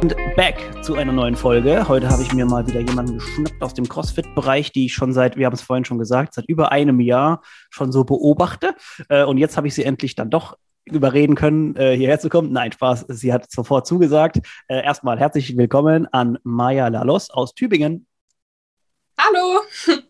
Und 0.00 0.16
back 0.34 0.56
zu 0.82 0.94
einer 0.94 1.12
neuen 1.12 1.36
Folge. 1.36 1.86
Heute 1.86 2.08
habe 2.08 2.22
ich 2.22 2.32
mir 2.32 2.46
mal 2.46 2.66
wieder 2.66 2.80
jemanden 2.80 3.18
geschnappt 3.18 3.62
aus 3.62 3.74
dem 3.74 3.86
CrossFit-Bereich, 3.86 4.72
die 4.72 4.86
ich 4.86 4.94
schon 4.94 5.12
seit, 5.12 5.36
wir 5.36 5.44
haben 5.44 5.52
es 5.52 5.60
vorhin 5.60 5.84
schon 5.84 5.98
gesagt, 5.98 6.32
seit 6.32 6.46
über 6.46 6.72
einem 6.72 7.00
Jahr 7.00 7.42
schon 7.68 7.92
so 7.92 8.04
beobachte. 8.04 8.74
Äh, 9.10 9.24
und 9.24 9.36
jetzt 9.36 9.58
habe 9.58 9.68
ich 9.68 9.74
sie 9.74 9.84
endlich 9.84 10.14
dann 10.14 10.30
doch 10.30 10.56
überreden 10.86 11.34
können, 11.34 11.76
äh, 11.76 11.94
hierher 11.94 12.18
zu 12.18 12.30
kommen. 12.30 12.50
Nein, 12.50 12.72
Spaß, 12.72 13.06
sie 13.08 13.30
hat 13.30 13.50
sofort 13.50 13.86
zugesagt. 13.86 14.38
Äh, 14.68 14.82
erstmal 14.82 15.18
herzlich 15.18 15.54
willkommen 15.54 16.06
an 16.06 16.38
Maya 16.44 16.88
Lalos 16.88 17.28
aus 17.28 17.54
Tübingen. 17.54 18.06
Hallo! 19.18 20.00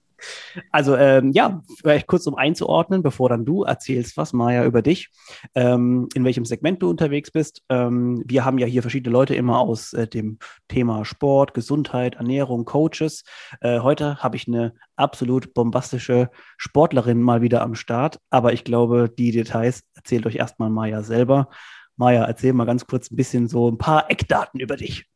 Also 0.70 0.96
ähm, 0.96 1.32
ja, 1.32 1.62
vielleicht 1.78 2.06
kurz 2.06 2.26
um 2.26 2.34
einzuordnen, 2.34 3.02
bevor 3.02 3.28
dann 3.28 3.44
du 3.44 3.64
erzählst, 3.64 4.16
was 4.16 4.32
Maja 4.32 4.64
über 4.64 4.82
dich, 4.82 5.10
ähm, 5.54 6.08
in 6.14 6.24
welchem 6.24 6.44
Segment 6.44 6.82
du 6.82 6.90
unterwegs 6.90 7.30
bist. 7.30 7.62
Ähm, 7.68 8.22
wir 8.26 8.44
haben 8.44 8.58
ja 8.58 8.66
hier 8.66 8.82
verschiedene 8.82 9.12
Leute 9.12 9.34
immer 9.34 9.60
aus 9.60 9.92
äh, 9.92 10.06
dem 10.06 10.38
Thema 10.68 11.04
Sport, 11.04 11.54
Gesundheit, 11.54 12.16
Ernährung, 12.16 12.64
Coaches. 12.64 13.24
Äh, 13.60 13.80
heute 13.80 14.22
habe 14.22 14.36
ich 14.36 14.48
eine 14.48 14.74
absolut 14.96 15.54
bombastische 15.54 16.30
Sportlerin 16.56 17.22
mal 17.22 17.42
wieder 17.42 17.62
am 17.62 17.74
Start, 17.74 18.18
aber 18.30 18.52
ich 18.52 18.64
glaube, 18.64 19.10
die 19.16 19.32
Details 19.32 19.84
erzählt 19.94 20.26
euch 20.26 20.36
erstmal 20.36 20.70
Maja 20.70 21.02
selber. 21.02 21.48
Maja, 21.96 22.24
erzähl 22.24 22.52
mal 22.52 22.64
ganz 22.64 22.86
kurz 22.86 23.10
ein 23.10 23.16
bisschen 23.16 23.48
so 23.48 23.70
ein 23.70 23.76
paar 23.78 24.10
Eckdaten 24.10 24.58
über 24.60 24.76
dich. 24.76 25.09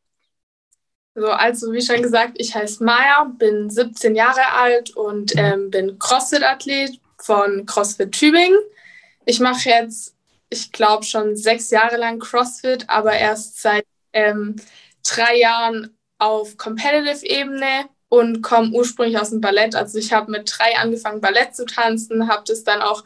So, 1.15 1.29
also 1.29 1.73
wie 1.73 1.81
schon 1.81 2.03
gesagt, 2.03 2.33
ich 2.39 2.55
heiße 2.55 2.83
Maya, 2.83 3.25
bin 3.39 3.71
17 3.71 4.17
Jahre 4.17 4.53
alt 4.53 4.97
und 4.97 5.35
mhm. 5.35 5.41
ähm, 5.41 5.71
bin 5.71 5.99
CrossFit-Athlet 5.99 7.01
von 7.19 7.67
CrossFit 7.67 8.13
Tübingen. 8.13 8.59
Ich 9.25 9.39
mache 9.39 9.69
jetzt, 9.69 10.17
ich 10.51 10.73
glaube, 10.73 11.05
schon 11.05 11.37
sechs 11.37 11.71
Jahre 11.71 11.97
lang 11.97 12.19
CrossFit, 12.19 12.89
aber 12.89 13.13
erst 13.13 13.63
seit 13.63 13.87
ähm, 14.13 14.57
drei 15.07 15.37
Jahren 15.39 15.97
auf 16.19 16.57
Competitive-Ebene 16.57 17.89
und 18.09 18.43
komme 18.43 18.71
ursprünglich 18.73 19.19
aus 19.19 19.31
dem 19.31 19.41
Ballett. 19.41 19.77
Also 19.77 19.99
ich 19.99 20.13
habe 20.13 20.31
mit 20.31 20.53
drei 20.53 20.77
angefangen, 20.77 21.21
Ballett 21.21 21.55
zu 21.55 21.65
tanzen, 21.65 22.29
habe 22.29 22.43
das 22.47 22.65
dann 22.65 22.83
auch 22.83 23.05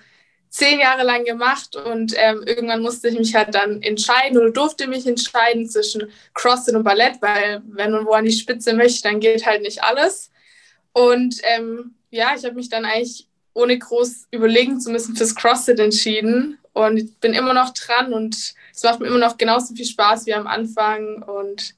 zehn 0.50 0.80
Jahre 0.80 1.02
lang 1.02 1.24
gemacht 1.24 1.76
und 1.76 2.14
ähm, 2.16 2.42
irgendwann 2.46 2.82
musste 2.82 3.08
ich 3.08 3.18
mich 3.18 3.34
halt 3.34 3.54
dann 3.54 3.82
entscheiden 3.82 4.38
oder 4.38 4.50
durfte 4.50 4.86
mich 4.86 5.06
entscheiden 5.06 5.68
zwischen 5.68 6.10
CrossFit 6.34 6.74
und 6.74 6.84
Ballett, 6.84 7.20
weil 7.20 7.62
wenn 7.66 7.92
man 7.92 8.06
wo 8.06 8.12
an 8.12 8.24
die 8.24 8.32
Spitze 8.32 8.72
möchte, 8.74 9.02
dann 9.02 9.20
geht 9.20 9.46
halt 9.46 9.62
nicht 9.62 9.82
alles. 9.82 10.30
Und 10.92 11.36
ähm, 11.42 11.94
ja, 12.10 12.34
ich 12.36 12.44
habe 12.44 12.54
mich 12.54 12.68
dann 12.68 12.84
eigentlich 12.84 13.26
ohne 13.54 13.78
groß 13.78 14.28
überlegen 14.30 14.80
zu 14.80 14.90
müssen 14.90 15.16
fürs 15.16 15.34
CrossFit 15.34 15.78
entschieden 15.78 16.58
und 16.72 17.20
bin 17.20 17.34
immer 17.34 17.54
noch 17.54 17.74
dran 17.74 18.12
und 18.12 18.54
es 18.72 18.82
macht 18.82 19.00
mir 19.00 19.08
immer 19.08 19.18
noch 19.18 19.36
genauso 19.36 19.74
viel 19.74 19.84
Spaß 19.84 20.26
wie 20.26 20.34
am 20.34 20.46
Anfang 20.46 21.22
und 21.22 21.74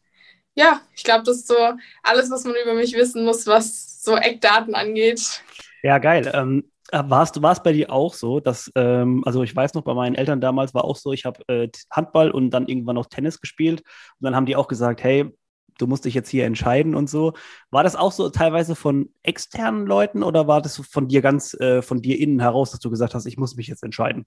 ja, 0.55 0.81
ich 0.95 1.05
glaube, 1.05 1.25
das 1.25 1.39
ist 1.39 1.48
so 1.48 1.57
alles, 2.03 2.31
was 2.31 2.45
man 2.45 2.55
über 2.63 2.75
mich 2.75 2.93
wissen 2.95 3.25
muss, 3.25 3.47
was 3.47 4.03
so 4.03 4.17
Eckdaten 4.17 4.75
angeht. 4.75 5.43
Ja, 5.83 5.98
geil. 5.98 6.31
Ähm, 6.35 6.71
äh, 6.92 7.02
warst 7.06 7.36
du 7.36 7.41
bei 7.41 7.72
dir 7.72 7.91
auch 7.91 8.14
so, 8.14 8.41
dass, 8.41 8.70
ähm, 8.74 9.22
also 9.24 9.42
ich 9.42 9.55
weiß 9.55 9.74
noch, 9.74 9.83
bei 9.83 9.94
meinen 9.94 10.14
Eltern 10.14 10.41
damals 10.41 10.74
war 10.74 10.84
auch 10.84 10.96
so, 10.96 11.12
ich 11.12 11.24
habe 11.24 11.42
äh, 11.48 11.69
Handball 11.91 12.30
und 12.30 12.50
dann 12.50 12.69
irgendwann 12.69 12.96
noch 12.96 13.06
Tennis 13.06 13.41
gespielt 13.41 13.80
und 13.80 14.24
dann 14.24 14.36
haben 14.36 14.46
die 14.46 14.56
auch 14.56 14.69
gesagt, 14.69 15.02
hey, 15.02 15.30
du 15.79 15.86
musst 15.86 16.05
dich 16.05 16.14
jetzt 16.14 16.29
hier 16.29 16.45
entscheiden 16.45 16.95
und 16.95 17.08
so. 17.08 17.33
War 17.70 17.83
das 17.83 17.96
auch 17.96 18.12
so 18.12 18.29
teilweise 18.29 18.74
von 18.74 19.12
externen 19.23 19.86
Leuten 19.86 20.23
oder 20.23 20.46
war 20.46 20.61
das 20.61 20.77
von 20.77 21.08
dir 21.08 21.23
ganz, 21.23 21.55
äh, 21.55 21.83
von 21.83 22.02
dir 22.02 22.18
innen 22.18 22.40
heraus, 22.40 22.70
dass 22.70 22.80
du 22.80 22.90
gesagt 22.90 23.14
hast, 23.14 23.27
ich 23.27 23.39
muss 23.39 23.56
mich 23.56 23.68
jetzt 23.68 23.83
entscheiden? 23.83 24.27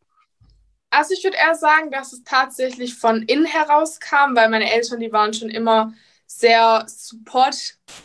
Also 0.89 1.13
ich 1.13 1.23
würde 1.23 1.37
eher 1.37 1.55
sagen, 1.55 1.91
dass 1.91 2.13
es 2.13 2.23
tatsächlich 2.23 2.95
von 2.95 3.23
innen 3.23 3.45
heraus 3.45 3.99
kam, 3.99 4.35
weil 4.35 4.49
meine 4.49 4.71
Eltern, 4.71 4.99
die 4.99 5.11
waren 5.11 5.33
schon 5.33 5.49
immer 5.49 5.93
sehr 6.27 6.85
support, 6.87 7.55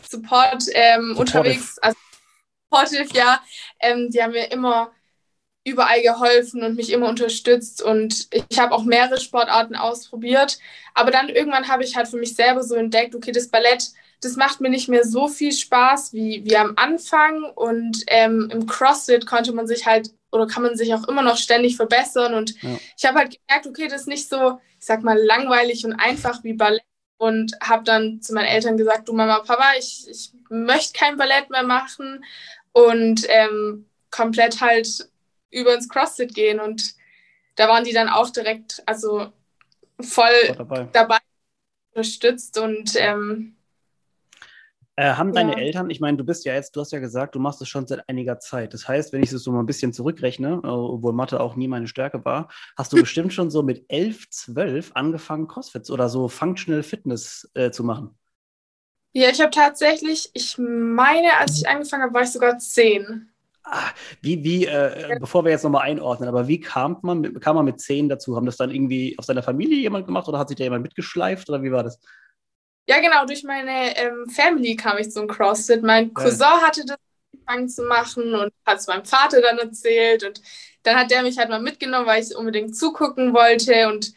support 0.09 0.65
ähm, 0.73 1.15
unterwegs. 1.17 1.79
Also 1.79 1.97
supportive, 2.71 3.09
ja. 3.17 3.41
Ähm, 3.81 4.11
die 4.11 4.23
haben 4.23 4.33
mir 4.33 4.51
immer 4.51 4.93
überall 5.65 6.03
geholfen 6.03 6.63
und 6.63 6.77
mich 6.77 6.91
immer 6.91 7.09
unterstützt 7.09 7.83
und 7.83 8.29
ich 8.33 8.59
habe 8.59 8.75
auch 8.75 8.85
mehrere 8.85 9.21
Sportarten 9.21 9.77
ausprobiert. 9.77 10.59
Aber 10.95 11.11
dann 11.11 11.29
irgendwann 11.29 11.69
habe 11.69 11.85
ich 11.85 11.97
halt 11.97 12.09
für 12.09 12.17
mich 12.17 12.35
selber 12.35 12.63
so 12.63 12.75
entdeckt, 12.75 13.15
okay, 13.15 13.33
das 13.33 13.49
Ballett, 13.49 13.89
das 14.23 14.37
macht 14.37 14.61
mir 14.61 14.71
nicht 14.71 14.89
mehr 14.89 15.05
so 15.05 15.29
viel 15.29 15.53
Spaß 15.53 16.13
wie, 16.13 16.43
wie 16.45 16.57
am 16.57 16.73
Anfang 16.77 17.45
und 17.55 18.03
ähm, 18.09 18.49
im 18.51 18.67
CrossFit 18.67 19.27
konnte 19.27 19.53
man 19.53 19.67
sich 19.67 19.87
halt 19.87 20.11
oder 20.33 20.47
kann 20.47 20.63
man 20.63 20.77
sich 20.77 20.93
auch 20.95 21.07
immer 21.09 21.23
noch 21.23 21.37
ständig 21.37 21.77
verbessern 21.77 22.35
und 22.35 22.61
ja. 22.63 22.79
ich 22.97 23.05
habe 23.05 23.19
halt 23.19 23.39
gemerkt, 23.39 23.67
okay, 23.67 23.89
das 23.89 24.03
ist 24.03 24.09
nicht 24.09 24.29
so, 24.29 24.59
ich 24.79 24.87
sag 24.87 25.03
mal, 25.03 25.19
langweilig 25.19 25.85
und 25.85 25.95
einfach 25.95 26.43
wie 26.45 26.53
Ballett 26.53 26.83
und 27.19 27.53
habe 27.63 27.83
dann 27.85 28.21
zu 28.23 28.33
meinen 28.33 28.47
Eltern 28.47 28.77
gesagt, 28.77 29.09
du 29.09 29.13
Mama, 29.13 29.41
Papa, 29.41 29.73
ich, 29.79 30.07
ich 30.09 30.33
möchte 30.51 30.99
kein 30.99 31.17
Ballett 31.17 31.51
mehr 31.51 31.65
machen 31.65 32.25
und 32.73 33.27
ähm, 33.29 33.87
komplett 34.11 34.61
halt 34.61 35.09
über 35.51 35.75
ins 35.75 35.89
CrossFit 35.89 36.35
gehen. 36.35 36.61
Und 36.61 36.95
da 37.57 37.69
waren 37.69 37.85
die 37.85 37.93
dann 37.93 38.09
auch 38.09 38.31
direkt, 38.31 38.83
also 38.87 39.33
voll 40.01 40.55
dabei. 40.57 40.89
dabei. 40.93 41.19
unterstützt 41.93 42.59
und 42.59 42.95
ähm, 42.97 43.57
äh, 44.99 45.15
haben 45.15 45.33
deine 45.33 45.53
ja. 45.53 45.59
Eltern, 45.59 45.91
ich 45.91 46.01
meine, 46.01 46.17
du 46.17 46.25
bist 46.25 46.45
ja 46.45 46.55
jetzt, 46.55 46.75
du 46.75 46.81
hast 46.81 46.91
ja 46.91 46.99
gesagt, 46.99 47.37
du 47.37 47.39
machst 47.39 47.63
es 47.63 47.69
schon 47.69 47.87
seit 47.87 48.09
einiger 48.09 48.41
Zeit. 48.41 48.75
Das 48.75 48.89
heißt, 48.89 49.13
wenn 49.13 49.23
ich 49.23 49.31
es 49.33 49.45
so 49.45 49.53
mal 49.53 49.61
ein 49.61 49.67
bisschen 49.67 49.93
zurückrechne, 49.93 50.61
äh, 50.65 50.67
obwohl 50.67 51.13
Mathe 51.13 51.39
auch 51.39 51.55
nie 51.55 51.69
meine 51.69 51.87
Stärke 51.87 52.25
war, 52.25 52.49
hast 52.77 52.93
du 52.93 52.97
bestimmt 53.01 53.33
schon 53.33 53.49
so 53.49 53.63
mit 53.63 53.85
11, 53.87 54.29
12 54.31 54.91
angefangen, 54.95 55.47
CrossFits 55.47 55.93
oder 55.93 56.09
so 56.09 56.27
Functional 56.27 56.83
Fitness 56.83 57.49
äh, 57.55 57.71
zu 57.71 57.85
machen. 57.85 58.18
Ja, 59.13 59.31
ich 59.31 59.41
habe 59.41 59.51
tatsächlich, 59.51 60.31
ich 60.35 60.57
meine, 60.59 61.37
als 61.39 61.59
ich 61.59 61.69
angefangen 61.69 62.05
habe, 62.05 62.15
war 62.15 62.23
ich 62.23 62.33
sogar 62.33 62.59
zehn. 62.59 63.33
Ah, 63.65 63.91
wie, 64.23 64.43
wie, 64.45 64.67
äh, 64.67 65.11
ja. 65.11 65.19
bevor 65.19 65.45
wir 65.45 65.51
jetzt 65.51 65.65
nochmal 65.65 65.83
einordnen, 65.83 66.29
aber 66.29 66.49
wie 66.49 66.61
kam 66.61 66.99
man, 67.03 67.39
kam 67.41 67.57
man 67.57 67.67
mit 67.67 67.81
zehn 67.81 68.09
dazu? 68.09 68.37
Haben 68.37 68.47
das 68.47 68.57
dann 68.57 68.71
irgendwie 68.71 69.15
aus 69.19 69.27
deiner 69.27 69.43
Familie 69.43 69.79
jemand 69.79 70.07
gemacht 70.07 70.27
oder 70.29 70.39
hat 70.39 70.49
sich 70.49 70.57
da 70.57 70.65
jemand 70.65 70.83
mitgeschleift 70.83 71.49
oder 71.51 71.63
wie 71.63 71.73
war 71.73 71.83
das? 71.83 71.99
Ja, 72.87 73.01
genau, 73.01 73.27
durch 73.27 73.45
meine 73.45 73.95
ähm, 73.99 74.27
Family 74.31 74.75
kam 74.75 74.97
ich 74.97 75.11
zum 75.11 75.27
CrossFit. 75.27 75.83
Mein 75.83 76.15
Cousin 76.15 76.41
ja. 76.41 76.63
hatte 76.63 76.87
das 76.87 76.97
angefangen 77.33 77.69
zu 77.69 77.83
machen 77.83 78.35
und 78.35 78.53
hat 78.65 78.79
es 78.79 78.87
meinem 78.87 79.05
Vater 79.05 79.43
dann 79.43 79.59
erzählt 79.59 80.25
und 80.25 80.41
dann 80.83 80.97
hat 80.97 81.11
der 81.11 81.23
mich 81.23 81.37
halt 81.37 81.51
mal 81.51 81.61
mitgenommen, 81.61 82.07
weil 82.07 82.23
ich 82.23 82.35
unbedingt 82.35 82.75
zugucken 82.75 83.35
wollte 83.35 83.89
und 83.89 84.13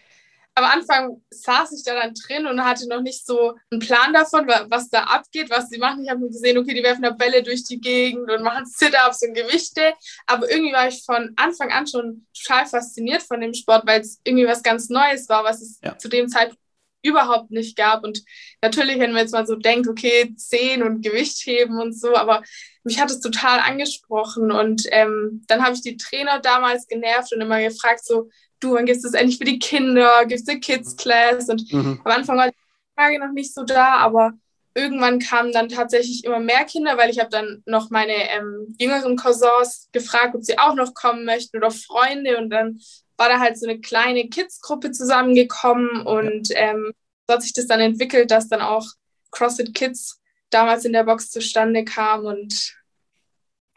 am 0.55 0.65
Anfang 0.65 1.21
saß 1.29 1.71
ich 1.71 1.83
da 1.83 1.95
dann 1.95 2.13
drin 2.13 2.45
und 2.45 2.63
hatte 2.63 2.87
noch 2.87 3.01
nicht 3.01 3.25
so 3.25 3.55
einen 3.71 3.79
Plan 3.79 4.13
davon, 4.13 4.47
was 4.47 4.89
da 4.89 5.03
abgeht, 5.03 5.49
was 5.49 5.69
sie 5.69 5.77
machen. 5.77 6.03
Ich 6.03 6.09
habe 6.09 6.19
nur 6.19 6.29
gesehen, 6.29 6.57
okay, 6.57 6.73
die 6.73 6.83
werfen 6.83 7.03
da 7.03 7.11
Bälle 7.11 7.41
durch 7.41 7.63
die 7.63 7.79
Gegend 7.79 8.29
und 8.29 8.43
machen 8.43 8.65
Sit-Ups 8.65 9.23
und 9.23 9.33
Gewichte. 9.33 9.93
Aber 10.27 10.49
irgendwie 10.51 10.73
war 10.73 10.87
ich 10.87 11.03
von 11.05 11.31
Anfang 11.37 11.71
an 11.71 11.87
schon 11.87 12.27
total 12.33 12.65
fasziniert 12.65 13.23
von 13.23 13.39
dem 13.39 13.53
Sport, 13.53 13.87
weil 13.87 14.01
es 14.01 14.19
irgendwie 14.23 14.47
was 14.47 14.61
ganz 14.61 14.89
Neues 14.89 15.29
war, 15.29 15.43
was 15.43 15.61
es 15.61 15.79
ja. 15.83 15.97
zu 15.97 16.09
dem 16.09 16.27
Zeitpunkt 16.27 16.60
überhaupt 17.03 17.51
nicht 17.51 17.75
gab. 17.75 18.03
Und 18.03 18.23
natürlich, 18.61 18.99
wenn 18.99 19.11
man 19.11 19.21
jetzt 19.21 19.33
mal 19.33 19.45
so 19.45 19.55
denkt, 19.55 19.87
okay, 19.87 20.33
Zehen 20.35 20.83
und 20.83 21.01
Gewicht 21.01 21.45
heben 21.45 21.79
und 21.79 21.93
so, 21.93 22.15
aber 22.15 22.43
mich 22.83 22.99
hat 22.99 23.11
es 23.11 23.19
total 23.19 23.59
angesprochen. 23.59 24.51
Und 24.51 24.83
ähm, 24.91 25.43
dann 25.47 25.63
habe 25.63 25.73
ich 25.73 25.81
die 25.81 25.97
Trainer 25.97 26.39
damals 26.39 26.87
genervt 26.87 27.33
und 27.33 27.41
immer 27.41 27.61
gefragt, 27.61 28.05
so, 28.05 28.29
du, 28.59 28.73
wann 28.73 28.85
gibt 28.85 28.97
es 28.97 29.03
das 29.03 29.13
endlich 29.13 29.37
für 29.37 29.45
die 29.45 29.59
Kinder? 29.59 30.25
Gibt 30.25 30.41
es 30.41 30.47
eine 30.47 30.59
Kids 30.59 30.95
Class? 30.95 31.49
Und 31.49 31.71
mhm. 31.71 32.01
am 32.03 32.11
Anfang 32.11 32.37
war 32.37 32.49
die 32.49 32.55
Frage 32.95 33.19
noch 33.19 33.31
nicht 33.31 33.53
so 33.53 33.63
da, 33.63 33.95
aber 33.97 34.33
irgendwann 34.73 35.19
kamen 35.19 35.51
dann 35.51 35.69
tatsächlich 35.69 36.23
immer 36.23 36.39
mehr 36.39 36.63
Kinder, 36.65 36.97
weil 36.97 37.09
ich 37.09 37.19
habe 37.19 37.29
dann 37.29 37.61
noch 37.65 37.89
meine 37.89 38.13
ähm, 38.31 38.75
jüngeren 38.79 39.17
Cousins 39.17 39.89
gefragt, 39.91 40.35
ob 40.35 40.43
sie 40.43 40.57
auch 40.57 40.75
noch 40.75 40.93
kommen 40.93 41.25
möchten 41.25 41.57
oder 41.57 41.71
Freunde 41.71 42.37
und 42.37 42.49
dann 42.49 42.79
war 43.21 43.29
da 43.29 43.39
halt 43.39 43.59
so 43.59 43.67
eine 43.67 43.79
kleine 43.79 44.27
Kids-Gruppe 44.29 44.89
zusammengekommen 44.89 46.07
und 46.07 46.49
ähm, 46.55 46.91
so 47.27 47.35
hat 47.35 47.43
sich 47.43 47.53
das 47.53 47.67
dann 47.67 47.79
entwickelt, 47.79 48.31
dass 48.31 48.49
dann 48.49 48.61
auch 48.61 48.87
CrossFit 49.29 49.75
Kids 49.75 50.19
damals 50.49 50.85
in 50.85 50.93
der 50.93 51.03
Box 51.03 51.29
zustande 51.29 51.85
kam 51.85 52.25
und 52.25 52.75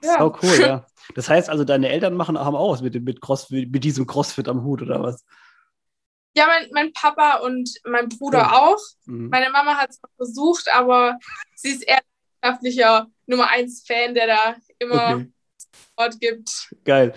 ja. 0.03 0.19
So 0.19 0.35
cool, 0.43 0.61
ja. 0.61 0.87
Das 1.15 1.29
heißt 1.29 1.51
also, 1.51 1.65
deine 1.65 1.91
Eltern 1.91 2.15
machen, 2.15 2.39
haben 2.39 2.57
auch 2.57 2.73
was 2.73 2.81
mit, 2.81 2.95
mit, 3.05 3.21
Crossfit, 3.21 3.71
mit 3.71 3.85
diesem 3.85 4.07
Crossfit 4.07 4.49
am 4.49 4.65
Hut 4.65 4.81
oder 4.81 5.03
was? 5.03 5.27
Ja, 6.35 6.47
mein, 6.47 6.69
mein 6.73 6.93
Papa 6.95 7.41
und 7.41 7.71
mein 7.85 8.09
Bruder 8.09 8.39
ja. 8.39 8.53
auch. 8.53 8.81
Mhm. 9.05 9.29
Meine 9.29 9.51
Mama 9.51 9.77
hat 9.77 9.91
es 9.91 10.01
versucht, 10.17 10.73
aber 10.73 11.19
sie 11.55 11.69
ist 11.69 11.83
eher 11.83 12.01
leidenschaftlicher 12.43 13.09
Nummer 13.27 13.51
1 13.51 13.85
Fan, 13.87 14.15
der 14.15 14.27
da 14.27 14.57
immer 14.79 15.17
okay. 15.17 15.33
Sport 15.93 16.21
gibt. 16.21 16.71
Geil. 16.85 17.13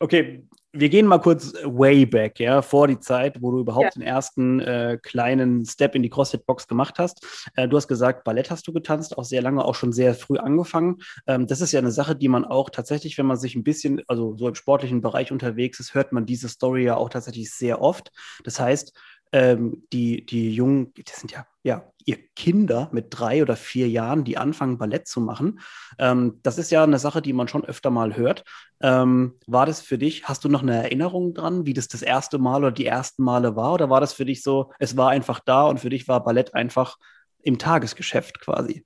Okay, 0.00 0.44
wir 0.72 0.88
gehen 0.88 1.06
mal 1.06 1.18
kurz 1.18 1.52
way 1.64 2.06
back, 2.06 2.40
ja, 2.40 2.62
vor 2.62 2.88
die 2.88 2.98
Zeit, 2.98 3.42
wo 3.42 3.50
du 3.50 3.60
überhaupt 3.60 3.84
ja. 3.84 3.90
den 3.90 4.02
ersten 4.02 4.60
äh, 4.60 4.98
kleinen 5.02 5.66
Step 5.66 5.94
in 5.94 6.02
die 6.02 6.08
CrossFit-Box 6.08 6.66
gemacht 6.66 6.98
hast. 6.98 7.26
Äh, 7.56 7.68
du 7.68 7.76
hast 7.76 7.88
gesagt, 7.88 8.24
Ballett 8.24 8.50
hast 8.50 8.66
du 8.66 8.72
getanzt, 8.72 9.18
auch 9.18 9.24
sehr 9.24 9.42
lange, 9.42 9.64
auch 9.64 9.74
schon 9.74 9.92
sehr 9.92 10.14
früh 10.14 10.38
angefangen. 10.38 10.98
Ähm, 11.26 11.46
das 11.46 11.60
ist 11.60 11.72
ja 11.72 11.80
eine 11.80 11.90
Sache, 11.90 12.16
die 12.16 12.28
man 12.28 12.46
auch 12.46 12.70
tatsächlich, 12.70 13.18
wenn 13.18 13.26
man 13.26 13.36
sich 13.36 13.54
ein 13.54 13.64
bisschen, 13.64 14.00
also 14.08 14.36
so 14.38 14.48
im 14.48 14.54
sportlichen 14.54 15.02
Bereich 15.02 15.30
unterwegs 15.30 15.78
ist, 15.78 15.94
hört 15.94 16.12
man 16.12 16.24
diese 16.24 16.48
Story 16.48 16.84
ja 16.84 16.96
auch 16.96 17.10
tatsächlich 17.10 17.52
sehr 17.52 17.82
oft. 17.82 18.10
Das 18.44 18.58
heißt, 18.58 18.98
ähm, 19.32 19.84
die, 19.92 20.24
die 20.26 20.54
Jungen, 20.54 20.92
das 21.04 21.20
sind 21.20 21.32
ja, 21.32 21.46
ja 21.62 21.90
ihr 22.04 22.18
Kinder 22.36 22.88
mit 22.92 23.06
drei 23.10 23.42
oder 23.42 23.56
vier 23.56 23.88
Jahren, 23.88 24.24
die 24.24 24.36
anfangen, 24.36 24.78
Ballett 24.78 25.08
zu 25.08 25.20
machen. 25.20 25.60
Ähm, 25.98 26.40
das 26.42 26.58
ist 26.58 26.70
ja 26.70 26.84
eine 26.84 26.98
Sache, 26.98 27.22
die 27.22 27.32
man 27.32 27.48
schon 27.48 27.64
öfter 27.64 27.90
mal 27.90 28.16
hört. 28.16 28.44
Ähm, 28.80 29.38
war 29.46 29.66
das 29.66 29.80
für 29.80 29.98
dich, 29.98 30.24
hast 30.28 30.44
du 30.44 30.48
noch 30.48 30.62
eine 30.62 30.82
Erinnerung 30.82 31.34
dran, 31.34 31.64
wie 31.64 31.74
das 31.74 31.88
das 31.88 32.02
erste 32.02 32.38
Mal 32.38 32.58
oder 32.58 32.72
die 32.72 32.86
ersten 32.86 33.22
Male 33.22 33.56
war? 33.56 33.72
Oder 33.72 33.88
war 33.88 34.00
das 34.00 34.12
für 34.12 34.26
dich 34.26 34.42
so, 34.42 34.72
es 34.78 34.96
war 34.96 35.10
einfach 35.10 35.40
da 35.40 35.66
und 35.66 35.80
für 35.80 35.90
dich 35.90 36.08
war 36.08 36.22
Ballett 36.22 36.54
einfach 36.54 36.98
im 37.42 37.58
Tagesgeschäft 37.58 38.40
quasi? 38.40 38.84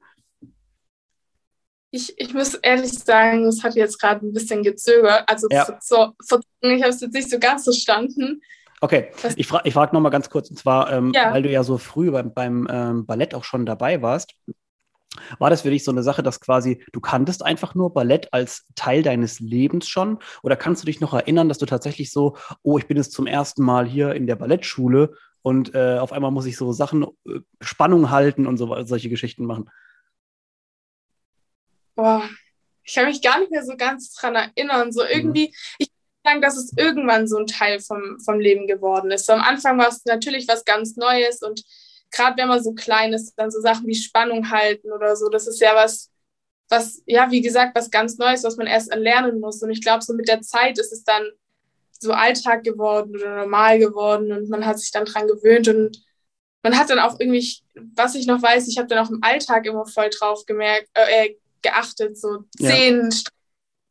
Ich, 1.90 2.18
ich 2.18 2.34
muss 2.34 2.54
ehrlich 2.54 2.92
sagen, 2.92 3.46
es 3.46 3.62
hat 3.62 3.74
jetzt 3.74 3.98
gerade 3.98 4.26
ein 4.26 4.32
bisschen 4.32 4.62
gezögert. 4.62 5.24
Also 5.26 5.48
ja. 5.50 5.66
so, 5.80 6.12
ich 6.60 6.82
habe 6.82 6.90
es 6.90 7.00
jetzt 7.00 7.14
nicht 7.14 7.30
so 7.30 7.38
ganz 7.38 7.64
verstanden. 7.64 8.42
Okay, 8.80 9.10
ich, 9.36 9.46
fra 9.46 9.62
ich 9.64 9.72
frage 9.74 9.94
nochmal 9.94 10.12
ganz 10.12 10.28
kurz, 10.28 10.50
und 10.50 10.58
zwar, 10.58 10.92
ähm, 10.92 11.12
ja. 11.14 11.32
weil 11.32 11.42
du 11.42 11.50
ja 11.50 11.62
so 11.62 11.78
früh 11.78 12.10
beim, 12.10 12.34
beim 12.34 12.68
ähm, 12.70 13.06
Ballett 13.06 13.34
auch 13.34 13.44
schon 13.44 13.64
dabei 13.64 14.02
warst. 14.02 14.34
War 15.38 15.48
das 15.48 15.62
für 15.62 15.70
dich 15.70 15.82
so 15.82 15.90
eine 15.90 16.02
Sache, 16.02 16.22
dass 16.22 16.40
quasi 16.40 16.84
du 16.92 17.00
kanntest 17.00 17.42
einfach 17.42 17.74
nur 17.74 17.94
Ballett 17.94 18.32
als 18.32 18.66
Teil 18.74 19.02
deines 19.02 19.40
Lebens 19.40 19.88
schon? 19.88 20.18
Oder 20.42 20.56
kannst 20.56 20.82
du 20.82 20.86
dich 20.86 21.00
noch 21.00 21.14
erinnern, 21.14 21.48
dass 21.48 21.56
du 21.56 21.64
tatsächlich 21.64 22.12
so, 22.12 22.36
oh, 22.62 22.76
ich 22.76 22.86
bin 22.86 22.98
jetzt 22.98 23.12
zum 23.12 23.26
ersten 23.26 23.64
Mal 23.64 23.86
hier 23.86 24.14
in 24.14 24.26
der 24.26 24.36
Ballettschule 24.36 25.14
und 25.42 25.74
äh, 25.74 25.98
auf 25.98 26.12
einmal 26.12 26.32
muss 26.32 26.46
ich 26.46 26.56
so 26.56 26.72
Sachen, 26.72 27.04
äh, 27.26 27.40
Spannung 27.60 28.10
halten 28.10 28.46
und 28.46 28.58
so 28.58 28.84
solche 28.84 29.08
Geschichten 29.08 29.46
machen? 29.46 29.70
Boah, 31.94 32.28
ich 32.82 32.94
kann 32.94 33.06
mich 33.06 33.22
gar 33.22 33.40
nicht 33.40 33.50
mehr 33.50 33.64
so 33.64 33.76
ganz 33.76 34.12
dran 34.12 34.34
erinnern. 34.34 34.92
So 34.92 35.02
irgendwie, 35.02 35.48
mhm. 35.48 35.54
ich 35.78 35.90
sagen, 36.26 36.40
dass 36.40 36.56
es 36.56 36.72
irgendwann 36.76 37.26
so 37.26 37.38
ein 37.38 37.46
Teil 37.46 37.80
vom, 37.80 38.18
vom 38.20 38.40
Leben 38.40 38.66
geworden 38.66 39.10
ist. 39.10 39.26
So 39.26 39.32
am 39.32 39.40
Anfang 39.40 39.78
war 39.78 39.88
es 39.88 40.04
natürlich 40.04 40.48
was 40.48 40.64
ganz 40.64 40.96
Neues 40.96 41.42
und 41.42 41.62
gerade 42.10 42.36
wenn 42.36 42.48
man 42.48 42.62
so 42.62 42.72
klein 42.72 43.12
ist, 43.12 43.34
dann 43.36 43.50
so 43.50 43.60
Sachen 43.60 43.86
wie 43.86 43.94
Spannung 43.94 44.50
halten 44.50 44.92
oder 44.92 45.16
so, 45.16 45.28
das 45.28 45.46
ist 45.46 45.60
ja 45.60 45.74
was, 45.74 46.10
was, 46.68 47.02
ja, 47.06 47.30
wie 47.30 47.40
gesagt, 47.40 47.76
was 47.76 47.90
ganz 47.90 48.18
Neues, 48.18 48.44
was 48.44 48.56
man 48.56 48.66
erst 48.66 48.90
erlernen 48.90 49.40
muss. 49.40 49.62
Und 49.62 49.70
ich 49.70 49.82
glaube, 49.82 50.02
so 50.02 50.14
mit 50.14 50.28
der 50.28 50.40
Zeit 50.40 50.78
ist 50.78 50.92
es 50.92 51.04
dann 51.04 51.24
so 51.98 52.12
Alltag 52.12 52.64
geworden 52.64 53.14
oder 53.14 53.36
normal 53.36 53.78
geworden 53.78 54.32
und 54.32 54.48
man 54.48 54.66
hat 54.66 54.78
sich 54.78 54.90
dann 54.90 55.06
dran 55.06 55.26
gewöhnt 55.26 55.68
und 55.68 56.02
man 56.62 56.76
hat 56.76 56.90
dann 56.90 56.98
auch 56.98 57.18
irgendwie, 57.18 57.58
was 57.94 58.14
ich 58.14 58.26
noch 58.26 58.42
weiß, 58.42 58.68
ich 58.68 58.76
habe 58.76 58.88
dann 58.88 58.98
auch 58.98 59.10
im 59.10 59.22
Alltag 59.22 59.66
immer 59.66 59.86
voll 59.86 60.10
drauf 60.10 60.44
gemerkt, 60.46 60.88
äh, 60.94 61.26
äh 61.26 61.36
geachtet, 61.62 62.18
so 62.18 62.44
zehn 62.58 63.10
ja 63.10 63.35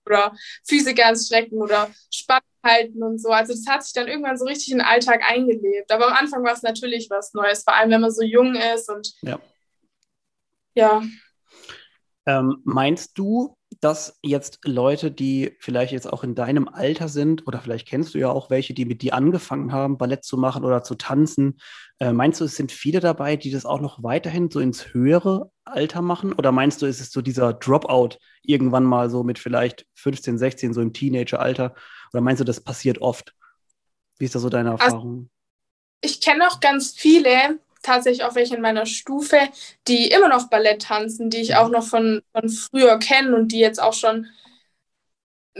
oder 0.06 0.36
Füße 0.68 0.94
ganz 0.94 1.28
strecken 1.28 1.62
oder 1.62 1.90
Spannung 2.12 2.44
halten 2.64 3.04
und 3.04 3.22
so. 3.22 3.30
Also 3.30 3.54
das 3.54 3.66
hat 3.68 3.84
sich 3.84 3.94
dann 3.94 4.08
irgendwann 4.08 4.38
so 4.38 4.46
richtig 4.46 4.72
in 4.72 4.80
den 4.80 4.88
Alltag 4.88 5.22
eingelebt. 5.24 5.92
Aber 5.92 6.08
am 6.08 6.14
Anfang 6.14 6.44
war 6.44 6.54
es 6.54 6.64
natürlich 6.64 7.10
was 7.10 7.34
Neues, 7.34 7.64
vor 7.64 7.76
allem 7.76 7.92
wenn 7.92 8.02
man 8.02 8.12
so 8.12 8.24
jung 8.24 8.56
ist 8.56 8.90
und 8.90 9.14
ja. 9.22 9.40
ja. 10.74 11.04
Ähm, 12.26 12.62
meinst 12.64 13.18
du, 13.18 13.56
dass 13.86 14.18
jetzt 14.24 14.62
Leute, 14.66 15.12
die 15.12 15.56
vielleicht 15.60 15.94
jetzt 15.94 16.12
auch 16.12 16.24
in 16.24 16.34
deinem 16.34 16.68
Alter 16.68 17.08
sind, 17.08 17.46
oder 17.46 17.60
vielleicht 17.60 17.88
kennst 17.88 18.16
du 18.16 18.18
ja 18.18 18.32
auch 18.32 18.50
welche, 18.50 18.74
die 18.74 18.84
mit 18.84 19.04
dir 19.04 19.14
angefangen 19.14 19.72
haben, 19.72 20.00
Ballett 20.00 20.24
zu 20.24 20.38
machen 20.38 20.66
oder 20.66 20.82
zu 20.82 20.96
tanzen, 20.96 21.60
äh, 22.00 22.12
meinst 22.12 22.42
du, 22.42 22.46
es 22.46 22.56
sind 22.56 22.72
viele 22.72 23.00
dabei, 23.00 23.36
die 23.36 23.52
das 23.52 23.64
auch 23.64 23.80
noch 23.80 24.02
weiterhin 24.02 24.50
so 24.50 24.60
ins 24.60 24.96
höhere 24.96 25.52
Alter 25.66 26.02
machen? 26.02 26.34
Oder 26.34 26.52
meinst 26.52 26.82
du, 26.82 26.88
ist 26.88 27.00
es 27.00 27.12
so 27.12 27.22
dieser 27.22 27.54
Dropout 27.54 28.18
irgendwann 28.42 28.86
mal 28.86 29.12
so 29.12 29.24
mit 29.24 29.38
vielleicht 29.38 29.86
15, 29.94 30.40
16, 30.40 30.74
so 30.74 30.82
im 30.82 30.92
Teenageralter? 30.92 31.76
Oder 32.12 32.22
meinst 32.22 32.40
du, 32.40 32.44
das 32.44 32.62
passiert 32.62 33.04
oft? 33.04 33.36
Wie 34.18 34.26
ist 34.26 34.34
da 34.34 34.40
so 34.40 34.50
deine 34.50 34.72
also, 34.72 34.84
Erfahrung? 34.84 35.30
Also, 36.02 36.16
ich 36.16 36.22
kenne 36.22 36.48
auch 36.48 36.60
ganz 36.60 36.94
viele, 36.98 37.60
tatsächlich 37.86 38.24
auch 38.24 38.36
welche 38.36 38.56
in 38.56 38.62
meiner 38.62 38.86
Stufe, 38.86 39.38
die 39.88 40.08
immer 40.08 40.30
noch 40.30 40.50
Ballett 40.50 40.82
tanzen, 40.84 41.30
die 41.30 41.42
ich 41.42 41.50
mhm. 41.50 41.56
auch 41.56 41.70
noch 41.70 41.84
von, 41.84 42.22
von 42.32 42.50
früher 42.50 42.98
kenne 43.00 43.36
und 43.36 43.52
die 43.52 43.60
jetzt 43.60 43.82
auch 43.82 43.94
schon 43.94 44.28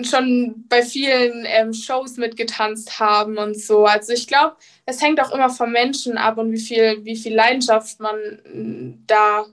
schon 0.04 0.66
bei 0.68 0.82
vielen 0.82 1.46
ähm, 1.48 1.74
Shows 1.74 2.18
mitgetanzt 2.18 3.00
haben 3.00 3.38
und 3.38 3.58
so. 3.58 3.86
Also 3.86 4.12
ich 4.12 4.28
glaube, 4.28 4.58
es 4.86 5.02
hängt 5.02 5.22
auch 5.22 5.32
immer 5.32 5.50
vom 5.50 5.72
Menschen 5.72 6.18
ab 6.18 6.38
und 6.38 6.52
wie 6.52 6.60
viel, 6.60 7.06
wie 7.06 7.16
viel 7.16 7.34
Leidenschaft 7.34 8.02
man 8.02 8.16
mm, 8.54 9.04
da 9.08 9.46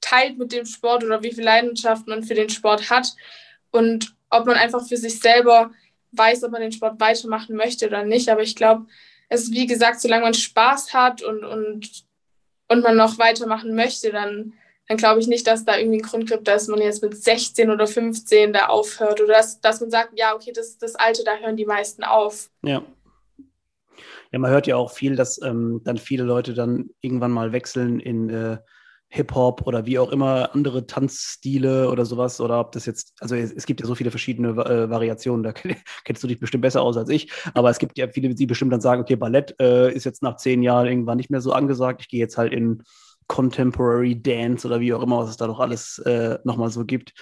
teilt 0.00 0.38
mit 0.38 0.52
dem 0.52 0.64
Sport 0.64 1.02
oder 1.02 1.22
wie 1.24 1.32
viel 1.32 1.42
Leidenschaft 1.42 2.06
man 2.06 2.22
für 2.22 2.34
den 2.34 2.50
Sport 2.50 2.88
hat 2.88 3.14
und 3.72 4.14
ob 4.30 4.46
man 4.46 4.56
einfach 4.56 4.86
für 4.86 4.96
sich 4.96 5.18
selber 5.18 5.72
weiß, 6.12 6.44
ob 6.44 6.52
man 6.52 6.62
den 6.62 6.72
Sport 6.72 7.00
weitermachen 7.00 7.56
möchte 7.56 7.86
oder 7.86 8.04
nicht. 8.04 8.28
Aber 8.28 8.42
ich 8.42 8.56
glaube, 8.56 8.86
es 9.28 9.42
ist 9.42 9.52
wie 9.52 9.66
gesagt, 9.66 10.00
solange 10.00 10.22
man 10.22 10.34
Spaß 10.34 10.92
hat 10.92 11.22
und, 11.22 11.44
und, 11.44 12.04
und 12.70 12.82
man 12.82 12.96
noch 12.96 13.18
weitermachen 13.18 13.74
möchte, 13.74 14.10
dann 14.10 14.54
dann 14.88 14.96
glaube 14.96 15.20
ich 15.20 15.28
nicht, 15.28 15.46
dass 15.46 15.64
da 15.64 15.78
irgendwie 15.78 15.98
ein 15.98 16.02
Grund 16.02 16.28
gibt, 16.28 16.48
dass 16.48 16.66
man 16.66 16.80
jetzt 16.80 17.00
mit 17.00 17.16
16 17.16 17.70
oder 17.70 17.86
15 17.86 18.52
da 18.52 18.66
aufhört 18.66 19.20
oder 19.20 19.34
dass, 19.34 19.60
dass 19.60 19.80
man 19.80 19.88
sagt, 19.88 20.18
ja, 20.18 20.34
okay, 20.34 20.52
das 20.52 20.78
das 20.78 20.96
Alte, 20.96 21.22
da 21.22 21.36
hören 21.36 21.56
die 21.56 21.66
meisten 21.66 22.02
auf. 22.02 22.50
Ja. 22.64 22.82
Ja, 24.32 24.38
man 24.38 24.50
hört 24.50 24.66
ja 24.66 24.76
auch 24.76 24.92
viel, 24.92 25.16
dass 25.16 25.40
ähm, 25.42 25.80
dann 25.84 25.98
viele 25.98 26.22
Leute 26.22 26.54
dann 26.54 26.90
irgendwann 27.00 27.32
mal 27.32 27.52
wechseln 27.52 27.98
in 28.00 28.30
äh, 28.30 28.58
Hip-Hop 29.10 29.66
oder 29.66 29.86
wie 29.86 29.98
auch 29.98 30.12
immer 30.12 30.54
andere 30.54 30.86
Tanzstile 30.86 31.90
oder 31.90 32.04
sowas 32.04 32.40
oder 32.40 32.60
ob 32.60 32.72
das 32.72 32.86
jetzt, 32.86 33.12
also 33.20 33.34
es, 33.34 33.52
es 33.52 33.66
gibt 33.66 33.80
ja 33.80 33.86
so 33.86 33.96
viele 33.96 34.10
verschiedene 34.10 34.50
äh, 34.50 34.88
Variationen, 34.88 35.42
da 35.42 35.52
kennst 36.04 36.22
du 36.22 36.28
dich 36.28 36.38
bestimmt 36.38 36.62
besser 36.62 36.82
aus 36.82 36.96
als 36.96 37.08
ich, 37.10 37.32
aber 37.54 37.70
es 37.70 37.78
gibt 37.78 37.98
ja 37.98 38.08
viele, 38.08 38.34
die 38.34 38.46
bestimmt 38.46 38.72
dann 38.72 38.80
sagen, 38.80 39.02
okay, 39.02 39.16
Ballett 39.16 39.54
äh, 39.60 39.92
ist 39.92 40.04
jetzt 40.04 40.22
nach 40.22 40.36
zehn 40.36 40.62
Jahren 40.62 40.86
irgendwann 40.86 41.16
nicht 41.16 41.30
mehr 41.30 41.40
so 41.40 41.52
angesagt, 41.52 42.02
ich 42.02 42.08
gehe 42.08 42.20
jetzt 42.20 42.38
halt 42.38 42.52
in 42.52 42.82
Contemporary 43.26 44.20
Dance 44.20 44.66
oder 44.66 44.80
wie 44.80 44.94
auch 44.94 45.02
immer, 45.02 45.18
was 45.18 45.30
es 45.30 45.36
da 45.36 45.46
noch 45.46 45.60
alles 45.60 45.98
äh, 46.00 46.38
nochmal 46.44 46.70
so 46.70 46.84
gibt. 46.84 47.12